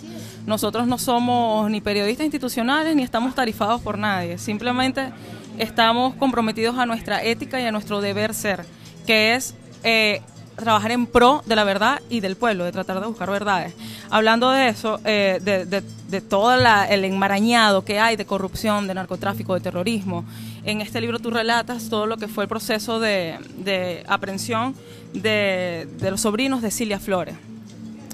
Nosotros 0.45 0.87
no 0.87 0.97
somos 0.97 1.69
ni 1.69 1.81
periodistas 1.81 2.23
institucionales 2.23 2.95
ni 2.95 3.03
estamos 3.03 3.35
tarifados 3.35 3.81
por 3.81 3.97
nadie, 3.97 4.37
simplemente 4.37 5.11
estamos 5.57 6.15
comprometidos 6.15 6.77
a 6.77 6.85
nuestra 6.85 7.21
ética 7.21 7.59
y 7.59 7.65
a 7.65 7.71
nuestro 7.71 7.99
deber 7.99 8.33
ser, 8.33 8.65
que 9.05 9.35
es 9.35 9.55
eh, 9.83 10.21
trabajar 10.57 10.91
en 10.91 11.05
pro 11.05 11.43
de 11.45 11.55
la 11.55 11.63
verdad 11.63 12.01
y 12.09 12.19
del 12.19 12.35
pueblo, 12.35 12.65
de 12.65 12.71
tratar 12.71 12.99
de 12.99 13.07
buscar 13.07 13.29
verdades. 13.29 13.73
Hablando 14.09 14.51
de 14.51 14.69
eso, 14.69 14.99
eh, 15.05 15.39
de, 15.41 15.65
de, 15.65 16.21
todo 16.21 16.53
el 16.55 17.05
enmarañado 17.05 17.85
que 17.85 17.99
hay 17.99 18.15
de 18.15 18.25
corrupción, 18.25 18.87
de 18.87 18.93
narcotráfico, 18.93 19.53
de 19.53 19.61
terrorismo, 19.61 20.25
en 20.63 20.81
este 20.81 20.99
libro 20.99 21.19
tú 21.19 21.29
relatas 21.29 21.89
todo 21.89 22.07
lo 22.07 22.17
que 22.17 22.27
fue 22.27 22.43
el 22.43 22.47
proceso 22.49 22.99
de, 22.99 23.37
de 23.57 24.03
aprehensión 24.07 24.75
de, 25.13 25.87
de 25.99 26.11
los 26.11 26.21
sobrinos 26.21 26.61
de 26.61 26.71
Cilia 26.71 26.99
Flores. 26.99 27.35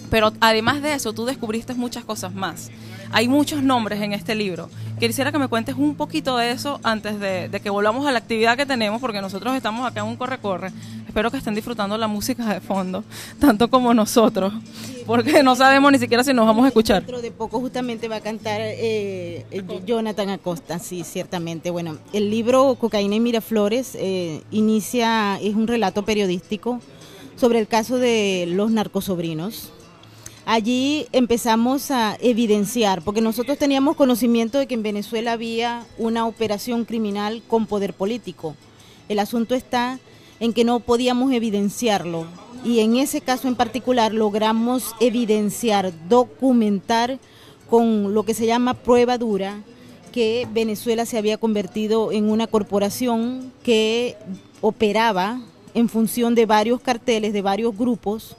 Pero 0.09 0.31
además 0.41 0.81
de 0.83 0.93
eso, 0.93 1.13
tú 1.13 1.25
descubriste 1.25 1.73
muchas 1.73 2.03
cosas 2.03 2.35
más. 2.35 2.69
Hay 3.11 3.27
muchos 3.27 3.63
nombres 3.63 4.01
en 4.01 4.13
este 4.13 4.35
libro. 4.35 4.69
Quisiera 4.99 5.31
que 5.31 5.39
me 5.39 5.47
cuentes 5.47 5.75
un 5.75 5.95
poquito 5.95 6.37
de 6.37 6.51
eso 6.51 6.79
antes 6.83 7.19
de, 7.19 7.49
de 7.49 7.59
que 7.59 7.69
volvamos 7.69 8.05
a 8.05 8.11
la 8.11 8.19
actividad 8.19 8.57
que 8.57 8.65
tenemos, 8.65 9.01
porque 9.01 9.21
nosotros 9.21 9.55
estamos 9.55 9.89
acá 9.89 10.01
en 10.01 10.07
un 10.07 10.15
corre-corre 10.15 10.71
espero 11.13 11.29
que 11.29 11.37
estén 11.37 11.53
disfrutando 11.53 11.95
la 11.95 12.07
música 12.07 12.55
de 12.55 12.59
fondo, 12.59 13.03
tanto 13.39 13.69
como 13.69 13.93
nosotros, 13.93 14.51
porque 15.05 15.43
no 15.43 15.55
sabemos 15.55 15.91
ni 15.91 15.99
siquiera 15.99 16.23
si 16.23 16.33
nos 16.33 16.47
vamos 16.47 16.65
a 16.65 16.69
escuchar. 16.69 17.03
Dentro 17.03 17.21
de 17.21 17.29
poco 17.29 17.59
justamente 17.59 18.07
va 18.07 18.15
a 18.15 18.21
cantar 18.21 18.59
eh, 18.63 19.45
Jonathan 19.85 20.29
Acosta, 20.29 20.79
sí, 20.79 21.03
ciertamente. 21.03 21.69
Bueno, 21.69 21.99
el 22.13 22.31
libro 22.31 22.73
Cocaína 22.79 23.13
y 23.13 23.19
Miraflores 23.19 23.91
eh, 23.93 24.41
inicia, 24.49 25.37
es 25.39 25.53
un 25.53 25.67
relato 25.67 26.03
periodístico 26.03 26.79
sobre 27.35 27.59
el 27.59 27.67
caso 27.67 27.99
de 27.99 28.45
los 28.47 28.71
narcosobrinos. 28.71 29.71
Allí 30.47 31.05
empezamos 31.11 31.91
a 31.91 32.17
evidenciar, 32.21 33.03
porque 33.03 33.21
nosotros 33.21 33.59
teníamos 33.59 33.97
conocimiento 33.97 34.57
de 34.57 34.65
que 34.65 34.73
en 34.73 34.81
Venezuela 34.81 35.33
había 35.33 35.85
una 35.99 36.25
operación 36.25 36.85
criminal 36.85 37.43
con 37.47 37.67
poder 37.67 37.93
político. 37.93 38.55
El 39.09 39.19
asunto 39.19 39.53
está 39.53 39.99
en 40.39 40.53
que 40.53 40.63
no 40.63 40.79
podíamos 40.79 41.31
evidenciarlo. 41.31 42.25
Y 42.63 42.79
en 42.79 42.95
ese 42.95 43.21
caso 43.21 43.47
en 43.47 43.55
particular 43.55 44.13
logramos 44.13 44.95
evidenciar, 44.99 45.91
documentar 46.07 47.19
con 47.69 48.13
lo 48.13 48.23
que 48.23 48.33
se 48.33 48.45
llama 48.45 48.73
prueba 48.73 49.17
dura 49.17 49.61
que 50.13 50.47
Venezuela 50.53 51.05
se 51.07 51.17
había 51.17 51.37
convertido 51.37 52.11
en 52.11 52.29
una 52.29 52.45
corporación 52.45 53.51
que 53.63 54.15
operaba 54.61 55.41
en 55.73 55.89
función 55.89 56.35
de 56.35 56.45
varios 56.45 56.79
carteles, 56.81 57.33
de 57.33 57.41
varios 57.41 57.75
grupos, 57.75 58.37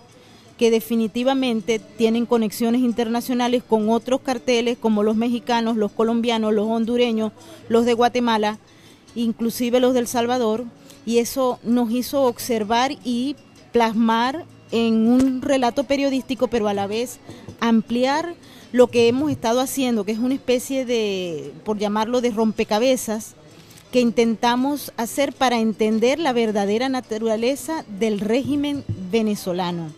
que 0.57 0.71
definitivamente 0.71 1.81
tienen 1.81 2.27
conexiones 2.27 2.81
internacionales 2.81 3.65
con 3.69 3.89
otros 3.89 4.21
carteles 4.21 4.79
como 4.79 5.03
los 5.03 5.17
mexicanos, 5.17 5.77
los 5.77 5.91
colombianos, 5.91 6.55
los 6.55 6.69
hondureños, 6.69 7.33
los 7.69 7.85
de 7.85 7.95
Guatemala, 7.95 8.59
inclusive 9.17 9.81
los 9.81 9.95
del 9.95 10.07
Salvador, 10.07 10.65
y 11.07 11.19
eso 11.19 11.59
nos 11.63 11.91
hizo 11.91 12.23
observar 12.23 12.93
y 13.05 13.37
plasmar 13.73 14.45
en 14.71 15.09
un 15.09 15.43
relato 15.43 15.85
periodístico, 15.85 16.49
pero 16.49 16.69
a 16.69 16.75
la 16.75 16.87
vez 16.87 17.19
ampliar 17.61 18.35
lo 18.73 18.89
que 18.89 19.07
hemos 19.07 19.31
estado 19.31 19.61
haciendo, 19.61 20.05
que 20.05 20.13
es 20.13 20.19
una 20.19 20.35
especie 20.35 20.85
de, 20.85 21.53
por 21.65 21.79
llamarlo, 21.79 22.21
de 22.21 22.31
rompecabezas, 22.31 23.35
que 23.93 24.01
intentamos 24.01 24.93
hacer 24.97 25.33
para 25.33 25.61
entender 25.61 26.19
la 26.19 26.33
verdadera 26.33 26.89
naturaleza 26.89 27.85
del 28.01 28.19
régimen 28.19 28.83
venezolano, 29.13 29.93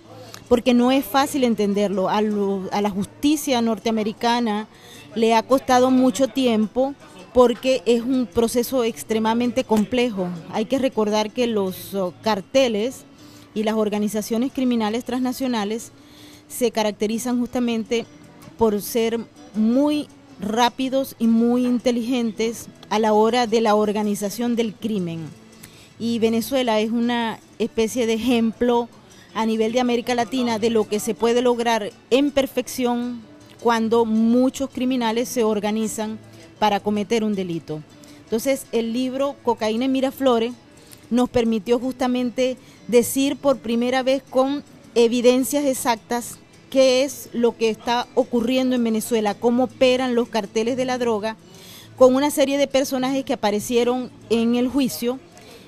porque 0.51 0.75
no 0.75 0.93
es 0.93 1.07
fácil 1.07 1.45
entenderlo. 1.45 2.11
A, 2.11 2.19
a 2.19 2.83
la 2.83 2.91
justicia 2.91 3.63
norteamericana 3.63 4.69
le 5.15 5.35
ha 5.35 5.43
costado 5.43 5.91
mucho 5.91 6.29
tiempo 6.29 6.95
porque 7.37 7.83
es 7.85 8.01
un 8.01 8.25
proceso 8.25 8.83
extremadamente 8.83 9.63
complejo. 9.63 10.27
Hay 10.55 10.65
que 10.65 10.79
recordar 10.79 11.31
que 11.31 11.47
los 11.47 11.93
oh, 11.95 12.15
carteles 12.23 13.05
y 13.53 13.63
las 13.63 13.75
organizaciones 13.75 14.53
criminales 14.55 15.05
transnacionales 15.05 15.93
se 16.49 16.71
caracterizan 16.71 17.39
justamente 17.39 18.07
por 18.57 18.81
ser 18.81 19.21
muy 19.55 20.09
rápidos 20.41 21.15
y 21.19 21.27
muy 21.27 21.67
inteligentes 21.67 22.69
a 22.89 22.99
la 22.99 23.13
hora 23.13 23.47
de 23.47 23.61
la 23.61 23.75
organización 23.75 24.57
del 24.57 24.73
crimen. 24.73 25.21
Y 25.99 26.19
Venezuela 26.21 26.81
es 26.81 26.91
una 26.91 27.39
especie 27.59 28.07
de 28.07 28.15
ejemplo 28.15 28.89
a 29.35 29.45
nivel 29.45 29.73
de 29.73 29.81
América 29.81 30.15
Latina 30.15 30.59
de 30.59 30.71
lo 30.71 30.89
que 30.89 31.01
se 31.01 31.15
puede 31.15 31.43
lograr 31.43 31.91
en 32.09 32.31
perfección 32.31 33.21
cuando 33.63 34.07
muchos 34.07 34.71
criminales 34.71 35.29
se 35.29 35.45
organizan 35.45 36.19
para 36.59 36.81
cometer 36.81 37.25
un 37.25 37.35
delito. 37.35 37.83
Entonces, 38.25 38.67
el 38.73 38.93
libro 38.93 39.37
Cocaína 39.43 39.85
en 39.85 39.93
Miraflores 39.93 40.53
nos 41.11 41.29
permitió 41.29 41.79
justamente 41.79 42.57
decir 42.89 43.37
por 43.37 43.59
primera 43.59 44.03
vez 44.03 44.23
con 44.29 44.65
evidencias 44.95 45.65
exactas 45.65 46.39
qué 46.71 47.05
es 47.05 47.29
lo 47.33 47.57
que 47.57 47.71
está 47.71 48.07
ocurriendo 48.15 48.75
en 48.75 48.85
Venezuela, 48.85 49.35
cómo 49.35 49.65
operan 49.65 50.15
los 50.15 50.29
carteles 50.29 50.77
de 50.77 50.85
la 50.85 50.99
droga, 50.99 51.37
con 51.97 52.15
una 52.15 52.31
serie 52.31 52.59
de 52.59 52.67
personajes 52.67 53.25
que 53.25 53.33
aparecieron 53.33 54.11
en 54.31 54.57
el 54.57 54.69
juicio 54.69 55.19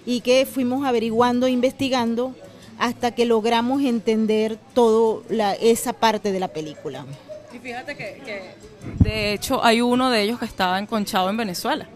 y 0.05 0.21
que 0.21 0.47
fuimos 0.47 0.85
averiguando, 0.85 1.47
e 1.47 1.51
investigando, 1.51 2.35
hasta 2.79 3.13
que 3.13 3.25
logramos 3.25 3.83
entender 3.83 4.59
toda 4.75 5.55
esa 5.55 5.93
parte 5.93 6.33
de 6.33 6.41
la 6.41 6.49
película. 6.49 7.07
Y 7.53 7.59
fíjate 7.59 7.97
que, 7.97 8.55
de 8.99 9.33
hecho 9.33 9.65
hay 9.65 9.81
uno 9.81 10.11
de 10.11 10.23
ellos 10.23 10.39
que 10.39 10.45
estaba 10.45 10.79
enconchado 10.79 11.31
en 11.31 11.37
Venezuela, 11.37 11.89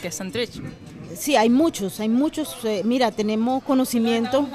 que 0.00 0.08
es 0.08 0.14
Santrich. 0.14 0.62
Sí, 1.14 1.36
hay 1.36 1.48
muchos, 1.48 2.00
hay 2.00 2.08
muchos. 2.08 2.56
Eh, 2.64 2.82
mira, 2.84 3.12
tenemos 3.12 3.62
conocimiento. 3.62 4.48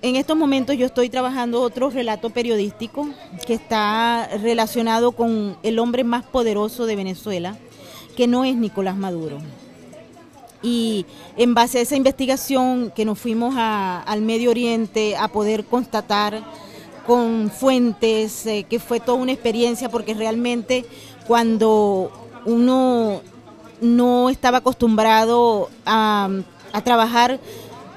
En 0.00 0.16
estos 0.16 0.36
momentos 0.36 0.76
yo 0.76 0.86
estoy 0.86 1.10
trabajando 1.10 1.60
otro 1.60 1.90
relato 1.90 2.30
periodístico 2.30 3.08
que 3.46 3.54
está 3.54 4.28
relacionado 4.40 5.12
con 5.12 5.56
el 5.62 5.78
hombre 5.78 6.04
más 6.04 6.24
poderoso 6.24 6.86
de 6.86 6.96
Venezuela, 6.96 7.56
que 8.16 8.26
no 8.26 8.44
es 8.44 8.56
Nicolás 8.56 8.96
Maduro. 8.96 9.38
Y 10.62 11.04
en 11.36 11.52
base 11.52 11.78
a 11.78 11.82
esa 11.82 11.96
investigación 11.96 12.90
que 12.90 13.04
nos 13.04 13.18
fuimos 13.18 13.54
al 13.58 14.22
Medio 14.22 14.50
Oriente 14.50 15.14
a 15.14 15.28
poder 15.28 15.64
constatar 15.64 16.42
con 17.06 17.50
fuentes, 17.50 18.46
eh, 18.46 18.66
que 18.68 18.78
fue 18.78 19.00
toda 19.00 19.18
una 19.18 19.32
experiencia, 19.32 19.88
porque 19.88 20.14
realmente 20.14 20.84
cuando 21.26 22.10
uno 22.44 23.22
no 23.80 24.30
estaba 24.30 24.58
acostumbrado 24.58 25.68
a, 25.86 26.28
trabajar 26.84 27.38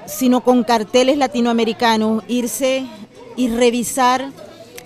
sino 0.06 0.40
con 0.40 0.62
carteles 0.62 1.18
latinoamericanos, 1.18 2.22
irse 2.28 2.86
y 3.36 3.48
revisar 3.48 4.30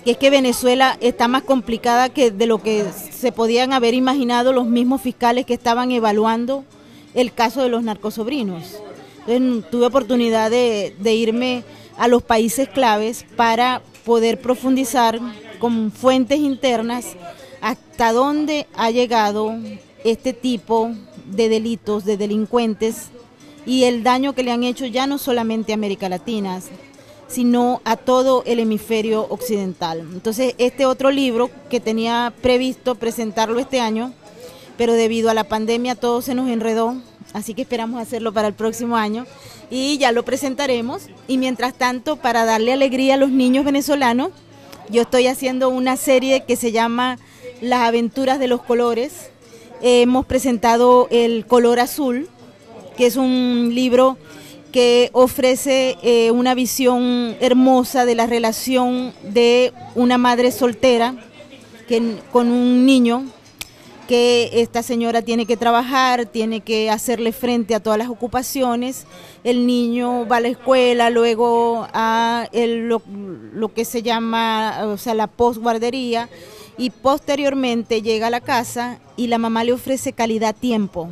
que 0.03 0.11
es 0.11 0.17
que 0.17 0.29
Venezuela 0.29 0.97
está 0.99 1.29
más 1.29 1.43
complicada 1.43 2.09
que 2.09 2.29
de 2.29 2.45
lo 2.45 2.61
que 2.61 2.83
se 2.91 3.31
podían 3.31 3.71
haber 3.71 3.93
imaginado 3.93 4.51
los 4.51 4.65
mismos 4.65 5.01
fiscales 5.01 5.45
que 5.45 5.53
estaban 5.53 5.91
evaluando 5.91 6.65
el 7.13 7.31
caso 7.31 7.61
de 7.61 7.69
los 7.69 7.83
narcosobrinos. 7.83 8.81
Entonces 9.27 9.71
tuve 9.71 9.85
oportunidad 9.85 10.51
de 10.51 11.13
irme 11.13 11.63
a 11.97 12.09
los 12.09 12.21
países 12.21 12.67
claves 12.67 13.25
para 13.37 13.81
poder 14.05 14.39
profundizar 14.41 15.19
con 15.59 15.91
fuentes 15.91 16.39
internas 16.39 17.15
hasta 17.61 18.11
dónde 18.11 18.67
ha 18.75 18.91
llegado 18.91 19.55
este 20.03 20.33
tipo 20.33 20.91
de 21.25 21.49
delitos, 21.49 22.03
de 22.05 22.17
delincuentes 22.17 23.09
y 23.65 23.85
el 23.85 24.03
daño 24.03 24.33
que 24.33 24.43
le 24.43 24.51
han 24.51 24.63
hecho 24.63 24.85
ya 24.85 25.07
no 25.07 25.17
solamente 25.17 25.71
a 25.71 25.75
América 25.75 26.09
Latina, 26.09 26.59
sino 27.27 27.81
a 27.85 27.95
todo 27.95 28.43
el 28.45 28.59
hemisferio 28.59 29.25
occidental. 29.29 30.01
Entonces, 30.01 30.55
este 30.57 30.85
otro 30.85 31.09
libro 31.09 31.49
que 31.69 31.79
tenía 31.79 32.33
previsto 32.41 32.95
presentarlo 32.95 33.59
este 33.59 33.79
año, 33.79 34.13
pero 34.77 34.93
debido 34.93 35.29
a 35.29 35.33
la 35.33 35.45
pandemia 35.45 35.95
todo 35.95 36.21
se 36.21 36.35
nos 36.35 36.49
enredó, 36.49 36.95
así 37.33 37.53
que 37.53 37.63
esperamos 37.63 38.01
hacerlo 38.01 38.31
para 38.31 38.47
el 38.47 38.53
próximo 38.53 38.95
año 38.95 39.25
y 39.69 39.97
ya 39.97 40.11
lo 40.11 40.23
presentaremos. 40.23 41.07
Y 41.27 41.37
mientras 41.37 41.73
tanto, 41.73 42.15
para 42.15 42.45
darle 42.45 42.73
alegría 42.73 43.15
a 43.15 43.17
los 43.17 43.29
niños 43.29 43.65
venezolanos, 43.65 44.29
yo 44.89 45.01
estoy 45.01 45.27
haciendo 45.27 45.69
una 45.69 45.97
serie 45.97 46.43
que 46.45 46.55
se 46.55 46.71
llama 46.71 47.17
Las 47.61 47.81
aventuras 47.81 48.39
de 48.39 48.47
los 48.47 48.61
colores. 48.61 49.31
hemos 49.81 50.25
presentado 50.25 51.07
el 51.11 51.45
color 51.45 51.79
azul, 51.79 52.29
que 52.95 53.07
es 53.07 53.17
un 53.17 53.71
libro 53.73 54.17
que 54.71 55.09
ofrece 55.13 55.97
eh, 56.01 56.31
una 56.31 56.55
visión 56.55 57.35
hermosa 57.39 58.05
de 58.05 58.15
la 58.15 58.27
relación 58.27 59.13
de 59.23 59.73
una 59.95 60.17
madre 60.17 60.51
soltera 60.51 61.15
con 62.31 62.51
un 62.51 62.85
niño 62.85 63.25
que 64.07 64.49
esta 64.61 64.83
señora 64.83 65.21
tiene 65.21 65.45
que 65.45 65.57
trabajar, 65.57 66.25
tiene 66.25 66.61
que 66.61 66.89
hacerle 66.89 67.31
frente 67.31 67.75
a 67.75 67.79
todas 67.79 67.97
las 67.97 68.09
ocupaciones. 68.09 69.05
El 69.43 69.65
niño 69.65 70.27
va 70.27 70.37
a 70.37 70.41
la 70.41 70.49
escuela, 70.49 71.09
luego 71.09 71.87
a 71.93 72.47
lo, 72.53 73.01
lo, 73.53 73.73
que 73.73 73.85
se 73.85 74.01
llama, 74.01 74.81
o 74.85 74.97
sea, 74.97 75.13
la 75.13 75.27
postguardería, 75.27 76.29
y 76.77 76.89
posteriormente 76.89 78.01
llega 78.01 78.27
a 78.27 78.31
la 78.31 78.41
casa 78.41 78.99
y 79.15 79.27
la 79.27 79.37
mamá 79.37 79.63
le 79.63 79.73
ofrece 79.73 80.13
calidad 80.13 80.55
tiempo. 80.55 81.09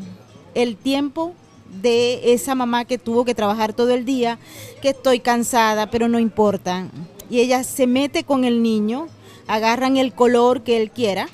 El 0.54 0.76
tiempo 0.76 1.34
de 1.82 2.34
esa 2.34 2.56
mamá 2.56 2.86
que 2.86 2.98
tuvo 2.98 3.24
que 3.26 3.36
trabajar 3.36 3.74
todo 3.74 3.92
el 3.92 4.06
día, 4.06 4.40
que 4.82 4.90
estoy 4.90 5.20
cansada, 5.20 5.90
pero 5.90 6.08
no 6.08 6.20
importa. 6.20 6.88
Y 7.30 7.40
ella 7.40 7.64
se 7.64 7.88
mete 7.88 8.24
con 8.24 8.44
el 8.44 8.62
niño, 8.62 9.08
agarran 9.48 9.98
el 9.98 10.14
color 10.14 10.64
que 10.64 10.78
él 10.78 10.92
quiera, 10.92 11.30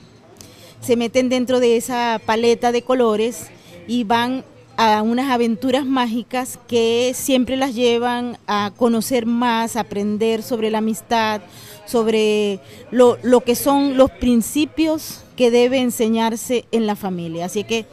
se 0.87 0.95
meten 0.95 1.27
dentro 1.27 1.59
de 1.59 1.75
esa 1.75 2.21
paleta 2.25 2.71
de 2.71 2.81
colores 2.81 3.47
y 3.89 4.05
van 4.05 4.45
a 4.77 5.01
unas 5.01 5.29
aventuras 5.29 5.85
mágicas 5.85 6.57
que 6.65 7.11
siempre 7.13 7.57
las 7.57 7.75
llevan 7.75 8.37
a 8.47 8.71
conocer 8.77 9.25
más, 9.25 9.75
aprender 9.75 10.41
sobre 10.41 10.71
la 10.71 10.77
amistad, 10.77 11.41
sobre 11.85 12.61
lo, 12.89 13.17
lo 13.21 13.41
que 13.41 13.55
son 13.55 13.97
los 13.97 14.11
principios 14.11 15.25
que 15.35 15.51
debe 15.51 15.79
enseñarse 15.79 16.63
en 16.71 16.87
la 16.87 16.95
familia. 16.95 17.47
Así 17.47 17.65
que 17.65 17.85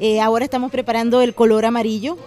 eh, 0.00 0.20
ahora 0.20 0.44
estamos 0.44 0.72
preparando 0.72 1.20
el 1.20 1.34
color 1.34 1.64
amarillo. 1.64 2.18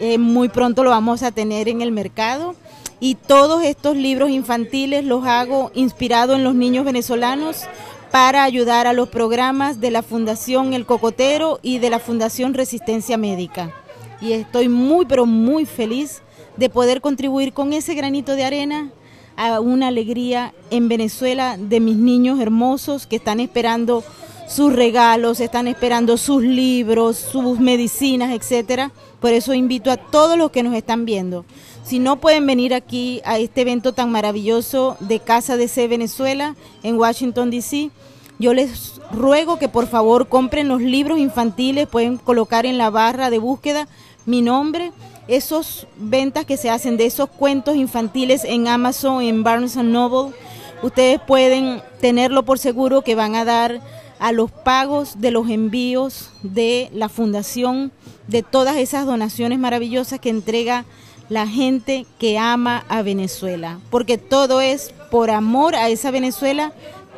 Eh, 0.00 0.18
muy 0.18 0.48
pronto 0.48 0.82
lo 0.82 0.90
vamos 0.90 1.22
a 1.22 1.30
tener 1.30 1.68
en 1.68 1.80
el 1.80 1.92
mercado. 1.92 2.56
Y 2.98 3.14
todos 3.14 3.62
estos 3.62 3.96
libros 3.96 4.30
infantiles 4.30 5.04
los 5.04 5.24
hago 5.26 5.70
inspirado 5.74 6.34
en 6.34 6.42
los 6.42 6.56
niños 6.56 6.84
venezolanos 6.84 7.68
para 8.10 8.42
ayudar 8.42 8.86
a 8.86 8.92
los 8.92 9.08
programas 9.08 9.80
de 9.80 9.90
la 9.90 10.02
Fundación 10.02 10.72
El 10.72 10.86
Cocotero 10.86 11.60
y 11.62 11.78
de 11.78 11.90
la 11.90 12.00
Fundación 12.00 12.54
Resistencia 12.54 13.16
Médica. 13.16 13.72
Y 14.20 14.32
estoy 14.32 14.68
muy, 14.68 15.06
pero 15.06 15.26
muy 15.26 15.64
feliz 15.64 16.22
de 16.56 16.68
poder 16.68 17.00
contribuir 17.00 17.52
con 17.52 17.72
ese 17.72 17.94
granito 17.94 18.34
de 18.34 18.44
arena 18.44 18.90
a 19.36 19.60
una 19.60 19.88
alegría 19.88 20.52
en 20.70 20.88
Venezuela 20.88 21.56
de 21.56 21.80
mis 21.80 21.96
niños 21.96 22.40
hermosos 22.40 23.06
que 23.06 23.16
están 23.16 23.40
esperando 23.40 24.04
sus 24.48 24.72
regalos, 24.72 25.38
están 25.38 25.68
esperando 25.68 26.16
sus 26.18 26.42
libros, 26.42 27.16
sus 27.16 27.60
medicinas, 27.60 28.32
etcétera. 28.32 28.90
Por 29.20 29.32
eso 29.32 29.54
invito 29.54 29.92
a 29.92 29.96
todos 29.96 30.36
los 30.36 30.50
que 30.50 30.64
nos 30.64 30.74
están 30.74 31.04
viendo. 31.04 31.44
Si 31.84 31.98
no 31.98 32.20
pueden 32.20 32.46
venir 32.46 32.74
aquí 32.74 33.20
a 33.24 33.38
este 33.38 33.62
evento 33.62 33.92
tan 33.92 34.10
maravilloso 34.10 34.96
de 35.00 35.18
Casa 35.18 35.56
de 35.56 35.68
C 35.68 35.88
Venezuela 35.88 36.54
en 36.82 36.98
Washington 36.98 37.50
DC, 37.50 37.90
yo 38.38 38.54
les 38.54 39.00
ruego 39.12 39.58
que 39.58 39.68
por 39.68 39.86
favor 39.86 40.28
compren 40.28 40.68
los 40.68 40.80
libros 40.80 41.18
infantiles, 41.18 41.88
pueden 41.88 42.16
colocar 42.16 42.64
en 42.64 42.78
la 42.78 42.90
barra 42.90 43.28
de 43.28 43.38
búsqueda 43.38 43.88
mi 44.24 44.40
nombre, 44.40 44.92
esos 45.28 45.86
ventas 45.96 46.44
que 46.44 46.56
se 46.56 46.70
hacen 46.70 46.96
de 46.96 47.06
esos 47.06 47.28
cuentos 47.28 47.76
infantiles 47.76 48.44
en 48.44 48.68
Amazon, 48.68 49.22
en 49.22 49.42
Barnes 49.42 49.76
Noble, 49.76 50.34
ustedes 50.82 51.20
pueden 51.20 51.82
tenerlo 52.00 52.44
por 52.44 52.58
seguro 52.58 53.02
que 53.02 53.14
van 53.14 53.34
a 53.34 53.44
dar 53.44 53.80
a 54.18 54.32
los 54.32 54.50
pagos 54.50 55.20
de 55.20 55.30
los 55.30 55.48
envíos 55.48 56.30
de 56.42 56.90
la 56.92 57.08
fundación, 57.08 57.90
de 58.26 58.42
todas 58.42 58.76
esas 58.76 59.06
donaciones 59.06 59.58
maravillosas 59.58 60.20
que 60.20 60.28
entrega 60.28 60.84
la 61.30 61.46
gente 61.46 62.06
que 62.18 62.38
ama 62.38 62.84
a 62.88 63.00
Venezuela, 63.02 63.78
porque 63.88 64.18
todo 64.18 64.60
es 64.60 64.92
por 65.10 65.30
amor 65.30 65.76
a 65.76 65.88
esa 65.88 66.10
Venezuela 66.10 66.72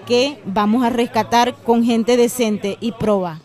que 0.06 0.38
vamos 0.44 0.84
a 0.84 0.90
rescatar 0.90 1.54
con 1.54 1.82
gente 1.82 2.16
decente 2.16 2.76
y 2.80 2.92
proba. 2.92 3.40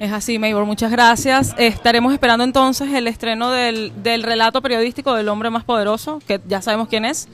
Es 0.00 0.10
así, 0.12 0.40
Maybor, 0.40 0.66
muchas 0.66 0.90
gracias. 0.90 1.54
Estaremos 1.56 2.12
esperando 2.12 2.42
entonces 2.42 2.92
el 2.92 3.06
estreno 3.06 3.52
del, 3.52 3.92
del, 4.02 4.24
relato 4.24 4.60
periodístico 4.60 5.14
del 5.14 5.28
hombre 5.28 5.48
más 5.48 5.62
poderoso, 5.62 6.20
que 6.26 6.40
ya 6.48 6.60
sabemos 6.60 6.88
quién 6.88 7.04
es. 7.04 7.28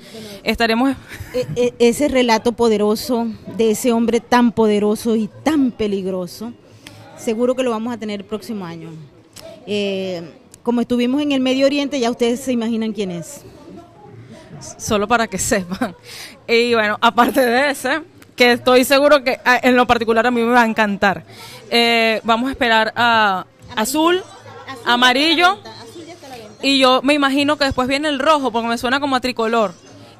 Estaremos... 0.45 0.95
E, 1.33 1.47
e, 1.57 1.75
ese 1.79 2.09
relato 2.09 2.53
poderoso 2.53 3.27
de 3.57 3.71
ese 3.71 3.93
hombre 3.93 4.21
tan 4.21 4.53
poderoso 4.53 5.17
y 5.17 5.31
tan 5.43 5.71
peligroso, 5.71 6.53
seguro 7.17 7.57
que 7.57 7.63
lo 7.63 7.71
vamos 7.71 7.95
a 7.95 7.97
tener 7.97 8.21
el 8.21 8.27
próximo 8.27 8.67
año. 8.67 8.91
Eh, 9.67 10.23
como 10.63 10.81
estuvimos 10.81 11.23
en 11.23 11.33
el 11.33 11.41
Medio 11.41 11.67
Oriente, 11.67 11.99
ya 12.01 12.11
ustedes 12.11 12.41
se 12.41 12.53
imaginan 12.53 12.93
quién 12.93 13.11
es. 13.11 13.43
Solo 14.79 15.09
para 15.09 15.27
que 15.27 15.39
sepan. 15.39 15.95
Y 16.47 16.75
bueno, 16.75 16.99
aparte 17.01 17.41
de 17.41 17.71
ese, 17.71 18.03
que 18.37 18.53
estoy 18.53 18.85
seguro 18.85 19.23
que 19.23 19.39
ah, 19.45 19.61
en 19.63 19.77
lo 19.77 19.87
particular 19.87 20.27
a 20.27 20.31
mí 20.31 20.43
me 20.43 20.53
va 20.53 20.63
a 20.63 20.67
encantar. 20.67 21.25
Eh, 21.71 22.21
vamos 22.25 22.49
a 22.49 22.53
esperar 22.53 22.93
a 22.97 23.47
azul, 23.77 24.23
amarillo, 24.85 25.59
y 26.63 26.79
yo 26.79 27.01
me 27.03 27.15
imagino 27.15 27.57
que 27.57 27.65
después 27.65 27.89
viene 27.89 28.09
el 28.09 28.19
rojo, 28.19 28.51
porque 28.51 28.69
me 28.69 28.79
suena 28.79 29.01
como 29.01 29.17
a 29.17 29.21
tricolor. 29.21 29.73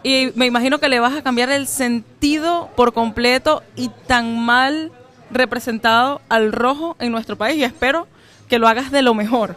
Y 0.03 0.31
me 0.35 0.47
imagino 0.47 0.79
que 0.79 0.89
le 0.89 0.99
vas 0.99 1.15
a 1.15 1.23
cambiar 1.23 1.51
el 1.51 1.67
sentido 1.67 2.71
por 2.75 2.95
completo 2.95 3.63
y 3.77 3.91
tan 4.07 4.39
mal 4.39 4.93
representado 5.31 6.23
al 6.29 6.53
rojo 6.53 6.97
en 6.99 7.13
nuestro 7.13 7.37
país 7.37 7.57
y 7.57 7.65
espero 7.65 8.07
que 8.49 8.59
lo 8.59 8.67
hagas 8.67 8.91
de 8.91 9.03
lo 9.03 9.15
mejor. 9.15 9.57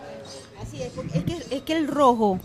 Así 0.73 0.81
es, 0.81 1.15
es 1.15 1.23
que, 1.23 1.55
es 1.55 1.61
que 1.61 1.77
el 1.77 1.87
rojo, 1.87 2.39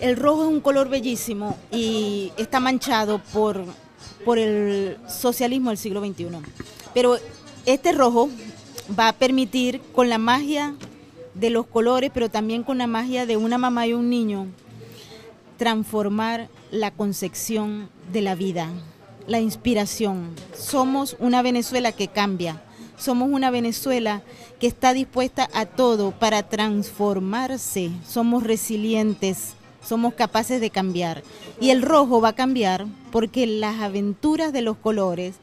el 0.00 0.16
rojo 0.16 0.42
es 0.44 0.48
un 0.48 0.60
color 0.60 0.88
bellísimo 0.88 1.56
y 1.72 2.32
está 2.36 2.60
manchado 2.60 3.20
por 3.32 3.64
por 4.24 4.38
el 4.38 4.96
socialismo 5.06 5.70
del 5.70 5.78
siglo 5.78 6.04
XXI. 6.04 6.26
Pero 6.92 7.16
este 7.66 7.92
rojo 7.92 8.28
va 8.98 9.08
a 9.08 9.12
permitir, 9.12 9.80
con 9.92 10.08
la 10.08 10.18
magia 10.18 10.74
de 11.34 11.50
los 11.50 11.66
colores, 11.66 12.10
pero 12.12 12.30
también 12.30 12.62
con 12.62 12.78
la 12.78 12.86
magia 12.86 13.26
de 13.26 13.36
una 13.36 13.58
mamá 13.58 13.86
y 13.86 13.92
un 13.92 14.08
niño, 14.08 14.46
transformar 15.58 16.48
la 16.70 16.90
concepción 16.90 17.88
de 18.12 18.22
la 18.22 18.34
vida, 18.34 18.68
la 19.26 19.40
inspiración. 19.40 20.34
Somos 20.56 21.16
una 21.18 21.42
Venezuela 21.42 21.92
que 21.92 22.08
cambia, 22.08 22.62
somos 22.98 23.28
una 23.30 23.50
Venezuela 23.50 24.22
que 24.60 24.66
está 24.66 24.92
dispuesta 24.92 25.48
a 25.52 25.66
todo 25.66 26.12
para 26.12 26.42
transformarse, 26.42 27.90
somos 28.06 28.42
resilientes, 28.42 29.54
somos 29.84 30.14
capaces 30.14 30.60
de 30.60 30.70
cambiar. 30.70 31.22
Y 31.60 31.70
el 31.70 31.82
rojo 31.82 32.20
va 32.20 32.30
a 32.30 32.34
cambiar 32.34 32.86
porque 33.10 33.46
las 33.46 33.80
aventuras 33.80 34.52
de 34.52 34.62
los 34.62 34.76
colores, 34.76 35.36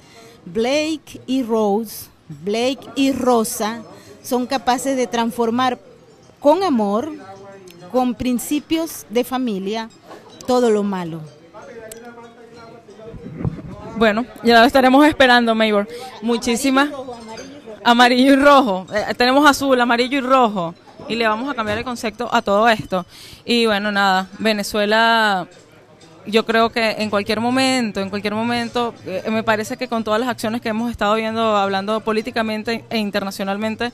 Blake 0.46 1.22
y 1.28 1.44
Rose, 1.44 2.08
Blake 2.44 2.88
y 2.96 3.12
Rosa, 3.12 3.84
son 4.24 4.46
capaces 4.46 4.98
de 4.98 5.08
transformar 5.08 5.80
con 6.40 6.64
amor, 6.64 7.12
con 7.92 8.16
principios 8.16 9.06
de 9.10 9.24
familia, 9.24 9.90
todo 10.48 10.70
lo 10.70 10.84
malo. 10.84 11.22
Bueno, 13.98 14.26
ya 14.44 14.60
lo 14.60 14.66
estaremos 14.66 15.06
esperando, 15.06 15.54
Mayor. 15.54 15.88
Muchísimas. 16.22 16.90
Amarillo 17.84 18.34
y 18.34 18.36
rojo. 18.36 18.86
Eh, 18.94 19.14
tenemos 19.16 19.50
azul, 19.50 19.80
amarillo 19.80 20.18
y 20.18 20.22
rojo. 20.22 20.76
Y 21.08 21.16
le 21.16 21.28
vamos 21.28 21.50
a 21.50 21.54
cambiar 21.54 21.78
el 21.78 21.84
concepto 21.84 22.30
a 22.34 22.42
todo 22.42 22.70
esto. 22.70 23.06
Y 23.44 23.66
bueno, 23.66 23.92
nada, 23.92 24.28
Venezuela 24.40 25.48
yo 26.26 26.46
creo 26.46 26.70
que 26.70 26.92
en 27.00 27.10
cualquier 27.10 27.40
momento, 27.40 28.00
en 28.00 28.10
cualquier 28.10 28.36
momento, 28.36 28.94
eh, 29.06 29.24
me 29.30 29.44
parece 29.44 29.78
que 29.78 29.88
con 29.88 30.04
todas 30.04 30.20
las 30.20 30.30
acciones 30.30 30.62
que 30.62 30.70
hemos 30.70 30.92
estado 30.92 31.16
viendo, 31.16 31.58
hablando 31.58 32.00
políticamente 32.02 32.84
e 32.90 32.98
internacionalmente, 32.98 33.92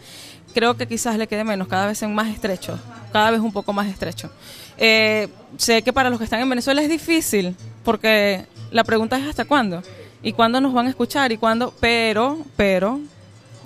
creo 0.54 0.76
que 0.76 0.88
quizás 0.88 1.18
le 1.18 1.28
quede 1.28 1.44
menos, 1.44 1.68
cada 1.68 1.88
vez 1.88 2.02
en 2.04 2.14
más 2.14 2.28
estrecho, 2.28 2.80
cada 3.14 3.32
vez 3.32 3.40
un 3.40 3.52
poco 3.52 3.74
más 3.74 3.88
estrecho. 3.88 4.30
Eh, 4.78 5.30
sé 5.58 5.82
que 5.82 5.94
para 5.94 6.10
los 6.10 6.20
que 6.20 6.26
están 6.26 6.42
en 6.42 6.50
Venezuela 6.50 6.82
es 6.82 6.90
difícil, 6.90 7.56
porque 7.84 8.46
la 8.72 8.84
pregunta 8.84 9.18
es 9.18 9.28
hasta 9.28 9.46
cuándo 9.46 9.82
y 10.22 10.34
cuándo 10.34 10.60
nos 10.60 10.74
van 10.74 10.88
a 10.88 10.90
escuchar 10.90 11.32
y 11.32 11.38
cuándo, 11.38 11.74
pero, 11.80 12.40
pero, 12.56 13.00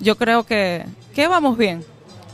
yo 0.02 0.18
creo 0.18 0.44
que, 0.44 0.86
que 1.14 1.28
vamos 1.28 1.58
bien, 1.58 1.86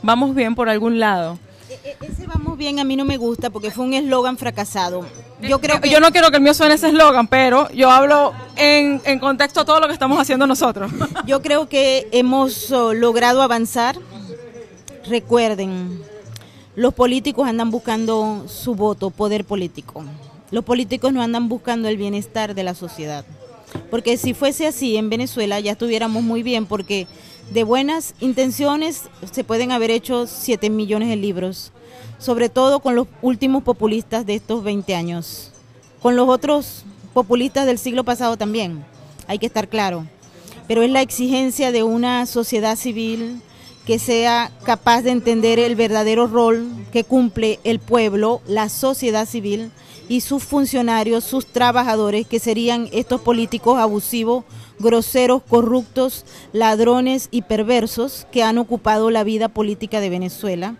vamos 0.01 0.33
bien 0.33 0.55
por 0.55 0.69
algún 0.69 0.99
lado. 0.99 1.37
E, 1.69 1.73
e, 1.83 2.05
ese 2.05 2.25
vamos 2.25 2.57
bien 2.57 2.79
a 2.79 2.85
mí 2.85 2.95
no 2.95 3.03
me 3.03 3.17
gusta 3.17 3.49
porque 3.49 3.71
fue 3.71 3.85
un 3.85 3.93
eslogan 3.93 4.37
fracasado. 4.37 5.05
Yo 5.41 5.59
creo 5.59 5.81
que... 5.81 5.89
yo 5.89 5.99
no 5.99 6.11
quiero 6.11 6.31
que 6.31 6.37
el 6.37 6.43
mío 6.43 6.53
suene 6.53 6.75
ese 6.75 6.87
eslogan, 6.87 7.27
pero 7.27 7.69
yo 7.71 7.91
hablo 7.91 8.33
en, 8.55 9.01
en 9.03 9.19
contexto 9.19 9.59
a 9.59 9.65
todo 9.65 9.79
lo 9.79 9.87
que 9.87 9.93
estamos 9.93 10.17
haciendo 10.19 10.47
nosotros. 10.47 10.91
Yo 11.25 11.41
creo 11.41 11.69
que 11.69 12.07
hemos 12.11 12.71
oh, 12.71 12.93
logrado 12.93 13.41
avanzar. 13.41 13.97
Recuerden, 15.07 16.01
los 16.75 16.93
políticos 16.93 17.47
andan 17.47 17.69
buscando 17.69 18.45
su 18.47 18.75
voto, 18.75 19.09
poder 19.09 19.45
político. 19.45 20.03
Los 20.51 20.63
políticos 20.63 21.11
no 21.11 21.21
andan 21.21 21.49
buscando 21.49 21.87
el 21.89 21.97
bienestar 21.97 22.55
de 22.55 22.63
la 22.63 22.73
sociedad. 22.73 23.25
Porque 23.89 24.17
si 24.17 24.33
fuese 24.33 24.67
así 24.67 24.97
en 24.97 25.09
Venezuela 25.09 25.59
ya 25.59 25.73
estuviéramos 25.73 26.23
muy 26.23 26.43
bien 26.43 26.65
porque 26.65 27.07
de 27.51 27.63
buenas 27.63 28.13
intenciones 28.19 29.03
se 29.31 29.43
pueden 29.43 29.71
haber 29.71 29.91
hecho 29.91 30.27
7 30.27 30.69
millones 30.69 31.09
de 31.09 31.15
libros, 31.15 31.71
sobre 32.19 32.49
todo 32.49 32.79
con 32.79 32.95
los 32.95 33.07
últimos 33.21 33.63
populistas 33.63 34.25
de 34.25 34.35
estos 34.35 34.63
20 34.63 34.95
años, 34.95 35.51
con 36.01 36.15
los 36.15 36.27
otros 36.27 36.83
populistas 37.13 37.65
del 37.65 37.77
siglo 37.77 38.03
pasado 38.03 38.37
también, 38.37 38.83
hay 39.27 39.39
que 39.39 39.45
estar 39.45 39.67
claro. 39.69 40.05
Pero 40.67 40.81
es 40.81 40.91
la 40.91 41.01
exigencia 41.01 41.71
de 41.71 41.83
una 41.83 42.25
sociedad 42.25 42.75
civil 42.75 43.41
que 43.85 43.99
sea 43.99 44.51
capaz 44.63 45.01
de 45.01 45.11
entender 45.11 45.59
el 45.59 45.75
verdadero 45.75 46.27
rol 46.27 46.67
que 46.91 47.05
cumple 47.05 47.59
el 47.63 47.79
pueblo, 47.79 48.41
la 48.45 48.67
sociedad 48.67 49.25
civil 49.25 49.71
y 50.09 50.21
sus 50.21 50.43
funcionarios, 50.43 51.23
sus 51.23 51.45
trabajadores, 51.45 52.27
que 52.27 52.39
serían 52.39 52.89
estos 52.91 53.21
políticos 53.21 53.77
abusivos 53.77 54.45
groseros, 54.79 55.41
corruptos, 55.43 56.25
ladrones 56.53 57.29
y 57.31 57.41
perversos 57.43 58.27
que 58.31 58.43
han 58.43 58.57
ocupado 58.57 59.09
la 59.09 59.23
vida 59.23 59.49
política 59.49 59.99
de 59.99 60.09
Venezuela. 60.09 60.75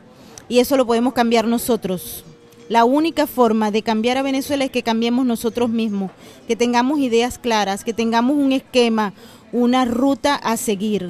Y 0.50 0.60
eso 0.60 0.78
lo 0.78 0.86
podemos 0.86 1.14
cambiar 1.14 1.48
nosotros. 1.48 2.24
La 2.70 2.86
única 2.86 3.28
forma 3.28 3.72
de 3.72 3.82
cambiar 3.82 4.18
a 4.18 4.22
Venezuela 4.22 4.66
es 4.66 4.72
que 4.72 4.84
cambiemos 4.84 5.26
nosotros 5.26 5.70
mismos, 5.70 6.12
que 6.48 6.56
tengamos 6.56 7.00
ideas 7.00 7.38
claras, 7.40 7.84
que 7.84 7.94
tengamos 7.94 8.38
un 8.38 8.52
esquema, 8.52 9.14
una 9.52 9.86
ruta 9.86 10.36
a 10.36 10.58
seguir. 10.58 11.10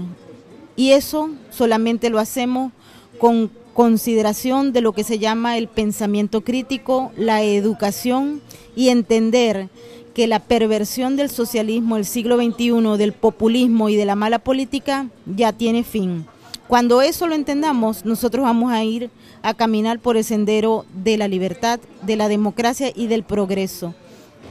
Y 0.76 0.92
eso 0.92 1.32
solamente 1.50 2.10
lo 2.10 2.20
hacemos 2.20 2.72
con 3.20 3.52
consideración 3.78 4.74
de 4.74 4.82
lo 4.82 4.92
que 4.92 5.04
se 5.04 5.20
llama 5.20 5.56
el 5.56 5.68
pensamiento 5.68 6.42
crítico, 6.42 7.12
la 7.16 7.44
educación 7.44 8.42
y 8.76 8.90
entender 8.90 9.70
que 10.16 10.26
la 10.26 10.40
perversión 10.40 11.16
del 11.16 11.30
socialismo 11.30 11.94
del 11.94 12.06
siglo 12.06 12.38
XXI, 12.38 12.98
del 12.98 13.14
populismo 13.14 13.90
y 13.90 13.96
de 13.96 14.06
la 14.06 14.16
mala 14.16 14.40
política 14.40 15.12
ya 15.28 15.54
tiene 15.54 15.84
fin. 15.84 16.26
Cuando 16.68 17.04
eso 17.04 17.28
lo 17.28 17.36
entendamos, 17.36 18.04
nosotros 18.04 18.42
vamos 18.42 18.74
a 18.74 18.84
ir 18.84 19.12
a 19.44 19.54
caminar 19.54 20.00
por 20.00 20.18
el 20.18 20.24
sendero 20.24 20.88
de 20.96 21.18
la 21.18 21.28
libertad, 21.28 21.80
de 22.02 22.16
la 22.16 22.30
democracia 22.30 22.92
y 22.96 23.06
del 23.06 23.22
progreso. 23.22 23.94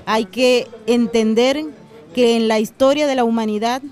Hay 0.05 0.27
que 0.27 0.69
entender 0.87 1.65
que 2.15 2.37
en 2.37 2.47
la 2.47 2.61
historia 2.61 3.09
de 3.09 3.17
la 3.17 3.25
humanidad 3.25 3.83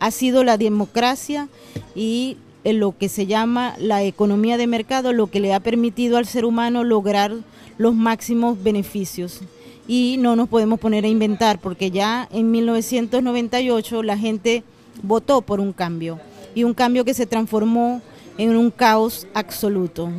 ha 0.00 0.10
sido 0.10 0.44
la 0.44 0.56
democracia 0.56 1.50
y 1.94 2.38
en 2.66 2.80
lo 2.80 2.98
que 2.98 3.08
se 3.08 3.26
llama 3.26 3.76
la 3.78 4.02
economía 4.02 4.56
de 4.56 4.66
mercado 4.66 5.12
lo 5.12 5.28
que 5.28 5.38
le 5.38 5.54
ha 5.54 5.60
permitido 5.60 6.16
al 6.16 6.26
ser 6.26 6.44
humano 6.44 6.82
lograr 6.82 7.32
los 7.78 7.94
máximos 7.94 8.60
beneficios 8.60 9.40
y 9.86 10.16
no 10.18 10.34
nos 10.34 10.48
podemos 10.48 10.80
poner 10.80 11.04
a 11.04 11.08
inventar 11.08 11.60
porque 11.60 11.92
ya 11.92 12.28
en 12.32 12.50
1998 12.50 14.02
la 14.02 14.18
gente 14.18 14.64
votó 15.04 15.42
por 15.42 15.60
un 15.60 15.72
cambio 15.72 16.18
y 16.56 16.64
un 16.64 16.74
cambio 16.74 17.04
que 17.04 17.14
se 17.14 17.26
transformó 17.26 18.02
en 18.36 18.56
un 18.56 18.72
caos 18.72 19.28
absoluto. 19.32 20.10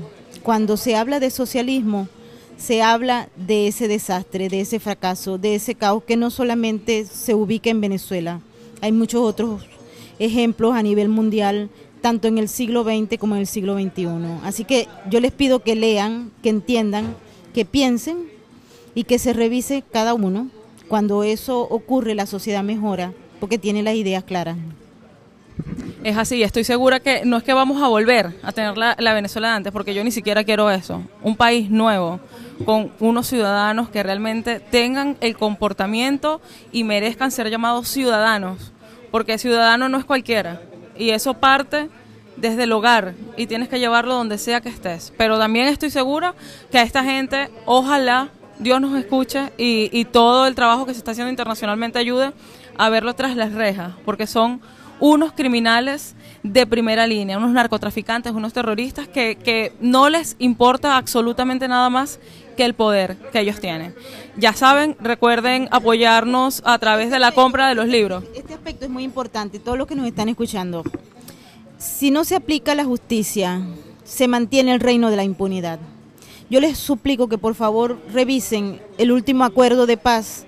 Cuando 0.41 0.77
se 0.77 0.95
habla 0.95 1.19
de 1.19 1.31
socialismo, 1.31 2.07
se 2.55 2.81
habla 2.81 3.27
de 3.36 3.67
ese 3.67 3.89
desastre, 3.89 4.47
de 4.47 4.62
ese 4.62 4.79
fracaso, 4.79 5.38
de 5.38 5.55
ese 5.55 5.75
caos 5.75 6.01
que 6.05 6.15
no 6.15 6.29
solamente 6.29 7.05
se 7.05 7.36
ubica 7.36 7.69
en 7.69 7.81
Venezuela, 7.81 8.39
hay 8.79 8.93
muchos 8.93 9.21
otros 9.21 9.65
ejemplos 10.19 10.73
a 10.73 10.81
nivel 10.81 11.10
mundial, 11.10 11.69
tanto 12.07 12.29
en 12.29 12.37
el 12.37 12.47
siglo 12.47 12.85
XX 12.85 13.17
como 13.19 13.35
en 13.35 13.41
el 13.41 13.47
siglo 13.47 13.77
XXI. 13.77 14.07
Así 14.45 14.63
que 14.63 14.87
yo 15.09 15.19
les 15.19 15.33
pido 15.33 15.59
que 15.59 15.75
lean, 15.75 16.31
que 16.41 16.47
entiendan, 16.47 17.13
que 17.53 17.65
piensen 17.65 18.29
y 18.95 19.03
que 19.03 19.19
se 19.19 19.33
revise 19.33 19.83
cada 19.91 20.13
uno. 20.13 20.47
Cuando 20.87 21.23
eso 21.23 21.59
ocurre, 21.59 22.15
la 22.15 22.25
sociedad 22.25 22.63
mejora 22.63 23.11
porque 23.41 23.57
tiene 23.57 23.83
las 23.83 23.95
ideas 23.95 24.23
claras. 24.23 24.55
Es 26.01 26.15
así, 26.15 26.41
estoy 26.43 26.63
segura 26.63 27.01
que 27.01 27.25
no 27.25 27.35
es 27.35 27.43
que 27.43 27.51
vamos 27.51 27.83
a 27.83 27.89
volver 27.89 28.37
a 28.41 28.53
tener 28.53 28.77
la, 28.77 29.13
Venezuela 29.13 29.53
antes, 29.53 29.73
porque 29.73 29.93
yo 29.93 30.01
ni 30.01 30.11
siquiera 30.11 30.45
quiero 30.45 30.71
eso. 30.71 31.03
Un 31.21 31.35
país 31.35 31.69
nuevo, 31.69 32.21
con 32.63 32.93
unos 33.01 33.27
ciudadanos 33.27 33.89
que 33.89 34.01
realmente 34.01 34.61
tengan 34.61 35.17
el 35.19 35.35
comportamiento 35.35 36.39
y 36.71 36.85
merezcan 36.85 37.31
ser 37.31 37.49
llamados 37.49 37.89
ciudadanos, 37.89 38.71
porque 39.11 39.37
ciudadano 39.37 39.89
no 39.89 39.97
es 39.97 40.05
cualquiera. 40.05 40.61
Y 40.97 41.12
eso 41.12 41.33
parte 41.36 41.89
desde 42.38 42.63
el 42.63 42.71
hogar 42.71 43.15
y 43.36 43.47
tienes 43.47 43.67
que 43.67 43.79
llevarlo 43.79 44.13
donde 44.13 44.38
sea 44.38 44.62
que 44.62 44.69
estés. 44.69 45.13
Pero 45.17 45.38
también 45.38 45.67
estoy 45.67 45.89
segura 45.89 46.36
que 46.71 46.77
a 46.77 46.83
esta 46.83 47.03
gente, 47.03 47.49
ojalá 47.65 48.29
Dios 48.60 48.81
nos 48.81 48.97
escuche 48.97 49.51
y, 49.57 50.05
todo 50.05 50.47
el 50.47 50.55
trabajo 50.55 50.86
que 50.86 50.93
se 50.93 50.99
está 50.99 51.12
haciendo 51.12 51.29
internacionalmente 51.29 51.99
ayude 51.99 52.31
a 52.77 52.89
verlo 52.89 53.13
tras 53.13 53.36
las 53.36 53.53
rejas, 53.53 53.93
porque 54.05 54.27
son 54.27 54.62
unos 54.99 55.31
criminales 55.31 56.15
de 56.41 56.65
primera 56.65 57.05
línea, 57.05 57.38
unos 57.38 57.51
narcotraficantes, 57.51 58.31
unos 58.31 58.53
terroristas 58.53 59.07
que, 59.07 59.36
que 59.36 59.73
no 59.79 60.10
les 60.10 60.36
importa 60.39 60.97
absolutamente 60.97 61.67
nada 61.67 61.89
más 61.89 62.19
que 62.57 62.65
el 62.65 62.73
poder 62.73 63.15
que 63.31 63.39
ellos 63.39 63.61
tienen. 63.61 63.95
Ya 64.35 64.51
saben, 64.51 64.97
recuerden 64.99 65.69
apoyarnos 65.71 66.61
a 66.65 66.77
través 66.79 67.09
de 67.09 67.19
la 67.19 67.31
compra 67.31 67.69
de 67.69 67.75
los 67.75 67.87
libros. 67.87 68.25
Este 68.35 68.53
aspecto 68.53 68.83
es 68.83 68.91
muy 68.91 69.03
importante, 69.03 69.59
todos 69.59 69.77
los 69.77 69.87
que 69.87 69.95
nos 69.95 70.05
están 70.05 70.27
escuchando. 70.27 70.83
Si 71.77 72.11
no 72.11 72.25
se 72.25 72.35
aplica 72.35 72.75
la 72.75 72.83
justicia, 72.83 73.61
se 74.03 74.27
mantiene 74.27 74.73
el 74.73 74.79
reino 74.81 75.09
de 75.09 75.15
la 75.15 75.23
impunidad. 75.23 75.79
Yo 76.49 76.59
les 76.59 76.77
suplico 76.77 77.29
que 77.29 77.37
por 77.37 77.55
favor 77.55 77.99
revisen 78.11 78.81
el 78.97 79.11
último 79.11 79.43
acuerdo 79.43 79.85
de 79.85 79.97
paz 79.97 80.45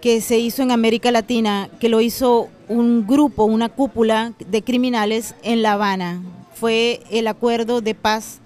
que 0.00 0.20
se 0.20 0.38
hizo 0.38 0.62
en 0.62 0.70
América 0.70 1.10
Latina, 1.10 1.68
que 1.80 1.88
lo 1.88 2.00
hizo 2.00 2.48
un 2.68 3.06
grupo, 3.06 3.44
una 3.44 3.68
cúpula 3.68 4.32
de 4.38 4.62
criminales 4.62 5.34
en 5.42 5.62
La 5.62 5.72
Habana. 5.72 6.22
Fue 6.54 7.00
el 7.10 7.26
acuerdo 7.28 7.80
de 7.80 7.94
paz 7.94 8.40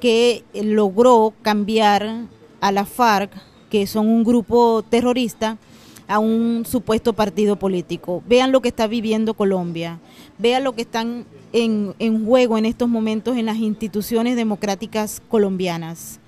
que 0.00 0.44
logró 0.54 1.34
cambiar 1.42 2.26
a 2.60 2.72
la 2.72 2.84
FARC, 2.84 3.30
que 3.70 3.86
son 3.86 4.08
un 4.08 4.24
grupo 4.24 4.82
terrorista, 4.88 5.58
a 6.06 6.18
un 6.18 6.64
supuesto 6.66 7.12
partido 7.12 7.56
político. 7.56 8.22
Vean 8.26 8.50
lo 8.50 8.62
que 8.62 8.68
está 8.68 8.86
viviendo 8.86 9.34
Colombia, 9.34 10.00
vean 10.38 10.64
lo 10.64 10.74
que 10.74 10.82
están 10.82 11.26
en, 11.52 11.94
en 11.98 12.24
juego 12.24 12.56
en 12.56 12.64
estos 12.64 12.88
momentos 12.88 13.36
en 13.36 13.46
las 13.46 13.58
instituciones 13.58 14.36
democráticas 14.36 15.20
colombianas. 15.28 16.18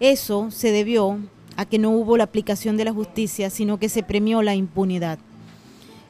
Eso 0.00 0.50
se 0.50 0.72
debió 0.72 1.18
a 1.56 1.64
que 1.64 1.78
no 1.78 1.90
hubo 1.90 2.16
la 2.16 2.24
aplicación 2.24 2.76
de 2.76 2.84
la 2.84 2.92
justicia, 2.92 3.50
sino 3.50 3.78
que 3.78 3.88
se 3.88 4.02
premió 4.02 4.42
la 4.42 4.54
impunidad. 4.54 5.18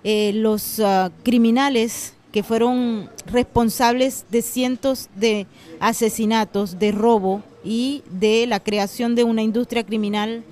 Eh, 0.05 0.33
los 0.35 0.81
ah, 0.81 1.11
criminales 1.23 2.15
que 2.33 2.43
fueron 2.43 3.09
responsables 3.27 4.27
de 4.31 4.43
cientos 4.43 5.09
de 5.17 5.47
asesinatos, 5.81 6.79
de 6.79 6.93
robo 6.93 7.43
y 7.66 8.02
de 8.09 8.46
la 8.46 8.61
creación 8.61 9.14
de 9.16 9.24
una 9.24 9.42
industria 9.42 9.85
criminal 9.85 10.44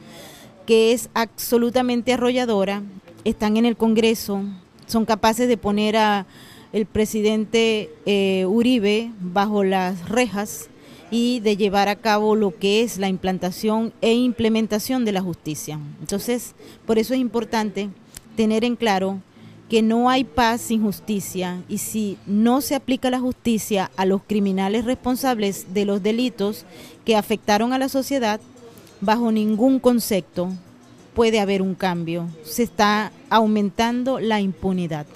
que 0.67 0.93
es 0.93 1.09
absolutamente 1.15 2.13
arrolladora. 2.13 2.83
Están 3.25 3.57
en 3.57 3.65
el 3.65 3.77
Congreso, 3.77 4.43
son 4.87 5.05
capaces 5.05 5.49
de 5.49 5.57
poner 5.57 5.97
a 5.97 6.27
el 6.73 6.87
presidente 6.87 7.91
eh, 8.05 8.45
Uribe 8.47 9.13
bajo 9.21 9.63
las 9.63 10.09
rejas 10.09 10.69
y 11.11 11.39
de 11.39 11.57
llevar 11.57 11.89
a 11.89 11.95
cabo 11.95 12.35
lo 12.35 12.59
que 12.59 12.83
es 12.83 12.99
la 12.99 13.09
implantación 13.09 13.93
e 14.01 14.13
implementación 14.13 15.05
de 15.05 15.13
la 15.13 15.23
justicia. 15.23 15.79
Entonces, 16.01 16.55
por 16.85 16.99
eso 16.99 17.15
es 17.15 17.21
importante 17.21 17.91
tener 18.37 18.65
en 18.65 18.75
claro 18.75 19.21
que 19.69 19.83
no 19.83 20.11
hay 20.11 20.25
paz 20.25 20.61
sin 20.61 20.83
justicia 20.83 21.63
y 21.69 21.79
si 21.79 22.19
no 22.27 22.61
se 22.61 22.75
aplica 22.75 23.11
la 23.11 23.21
justicia 23.21 23.91
a 23.97 24.05
los 24.05 24.23
criminales 24.23 24.85
responsables 24.85 25.73
de 25.73 25.85
los 25.85 26.03
delitos 26.03 26.67
que 27.05 27.17
afectaron 27.17 27.73
a 27.73 27.79
la 27.79 27.89
sociedad, 27.89 28.41
bajo 29.01 29.31
ningún 29.33 29.79
concepto 29.79 30.51
puede 31.15 31.41
haber 31.41 31.63
un 31.63 31.75
cambio. 31.75 32.29
Se 32.45 32.63
está 32.63 33.13
aumentando 33.31 34.19
la 34.19 34.41
impunidad. 34.41 35.07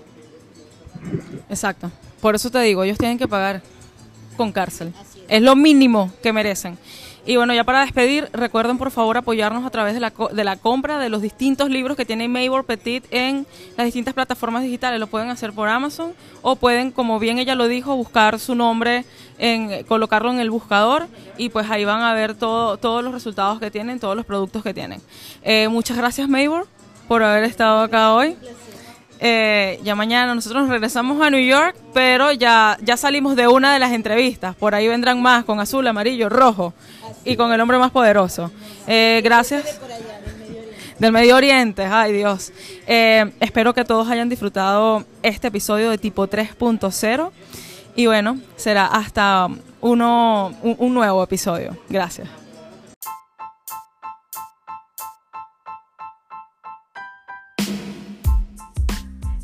Exacto. 1.48 1.90
Por 2.20 2.34
eso 2.34 2.50
te 2.50 2.60
digo, 2.60 2.82
ellos 2.84 2.98
tienen 2.98 3.18
que 3.18 3.28
pagar 3.28 3.62
con 4.36 4.52
cárcel. 4.52 4.92
Es. 5.28 5.42
lo 5.42 5.56
mínimo 5.56 6.10
que 6.22 6.32
merecen. 6.32 6.78
Y 7.26 7.36
bueno, 7.36 7.52
ya 7.52 7.64
para 7.64 7.80
despedir, 7.80 8.28
recuerden 8.32 8.78
por 8.78 8.90
favor 8.90 9.18
apoyarnos 9.18 9.66
a 9.66 9.70
través 9.70 9.94
de 9.94 10.00
la, 10.00 10.12
de 10.32 10.44
la 10.44 10.56
compra 10.56 10.98
de 10.98 11.08
los 11.08 11.20
distintos 11.20 11.68
libros 11.68 11.96
que 11.96 12.04
tiene 12.04 12.26
Maybor 12.28 12.64
Petit 12.64 13.04
en 13.10 13.46
las 13.76 13.84
distintas 13.84 14.14
plataformas 14.14 14.62
digitales. 14.62 14.98
Lo 14.98 15.08
pueden 15.08 15.28
hacer 15.28 15.52
por 15.52 15.68
Amazon 15.68 16.14
o 16.42 16.56
pueden, 16.56 16.90
como 16.90 17.18
bien 17.18 17.38
ella 17.38 17.54
lo 17.54 17.68
dijo, 17.68 17.94
buscar 17.96 18.38
su 18.38 18.54
nombre, 18.54 19.04
en 19.38 19.84
colocarlo 19.84 20.30
en 20.30 20.40
el 20.40 20.50
buscador 20.50 21.06
y 21.36 21.50
pues 21.50 21.70
ahí 21.70 21.84
van 21.84 22.02
a 22.02 22.14
ver 22.14 22.34
todo, 22.34 22.76
todos 22.76 23.04
los 23.04 23.12
resultados 23.12 23.60
que 23.60 23.70
tienen, 23.70 24.00
todos 24.00 24.16
los 24.16 24.24
productos 24.24 24.62
que 24.62 24.74
tienen. 24.74 25.00
Eh, 25.42 25.68
muchas 25.68 25.96
gracias 25.96 26.28
Maybor 26.28 26.66
por 27.06 27.22
haber 27.22 27.44
estado 27.44 27.80
acá 27.80 28.12
hoy. 28.12 28.36
Eh, 29.20 29.80
ya 29.82 29.94
mañana 29.94 30.34
nosotros 30.34 30.62
nos 30.62 30.70
regresamos 30.70 31.20
a 31.20 31.30
New 31.30 31.44
York, 31.44 31.76
pero 31.92 32.32
ya, 32.32 32.78
ya 32.82 32.96
salimos 32.96 33.36
de 33.36 33.48
una 33.48 33.72
de 33.72 33.78
las 33.78 33.92
entrevistas. 33.92 34.54
Por 34.54 34.74
ahí 34.74 34.86
vendrán 34.88 35.20
más 35.20 35.44
con 35.44 35.60
azul, 35.60 35.86
amarillo, 35.86 36.28
rojo 36.28 36.72
y 37.24 37.36
con 37.36 37.52
el 37.52 37.60
hombre 37.60 37.78
más 37.78 37.90
poderoso. 37.90 38.50
Eh, 38.86 39.20
gracias. 39.24 39.80
Del 40.98 41.12
Medio 41.12 41.36
Oriente, 41.36 41.84
ay 41.84 42.12
Dios. 42.12 42.52
Eh, 42.86 43.30
espero 43.40 43.72
que 43.72 43.84
todos 43.84 44.08
hayan 44.08 44.28
disfrutado 44.28 45.04
este 45.22 45.48
episodio 45.48 45.90
de 45.90 45.98
tipo 45.98 46.28
3.0 46.28 47.30
y 47.94 48.06
bueno, 48.06 48.38
será 48.56 48.86
hasta 48.86 49.48
uno, 49.80 50.54
un 50.62 50.94
nuevo 50.94 51.22
episodio. 51.22 51.76
Gracias. 51.88 52.37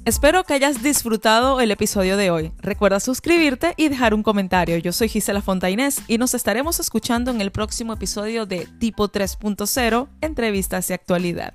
Espero 0.06 0.44
que 0.44 0.52
hayas 0.52 0.82
disfrutado 0.82 1.62
el 1.62 1.70
episodio 1.70 2.18
de 2.18 2.30
hoy. 2.30 2.52
Recuerda 2.58 3.00
suscribirte 3.00 3.72
y 3.78 3.88
dejar 3.88 4.12
un 4.12 4.22
comentario. 4.22 4.76
Yo 4.76 4.92
soy 4.92 5.08
Gisela 5.08 5.40
Fontainés 5.40 6.02
y 6.08 6.18
nos 6.18 6.34
estaremos 6.34 6.78
escuchando 6.78 7.30
en 7.30 7.40
el 7.40 7.50
próximo 7.50 7.94
episodio 7.94 8.44
de 8.44 8.68
Tipo 8.78 9.10
3.0, 9.10 10.08
Entrevistas 10.20 10.90
y 10.90 10.92
Actualidad. 10.92 11.54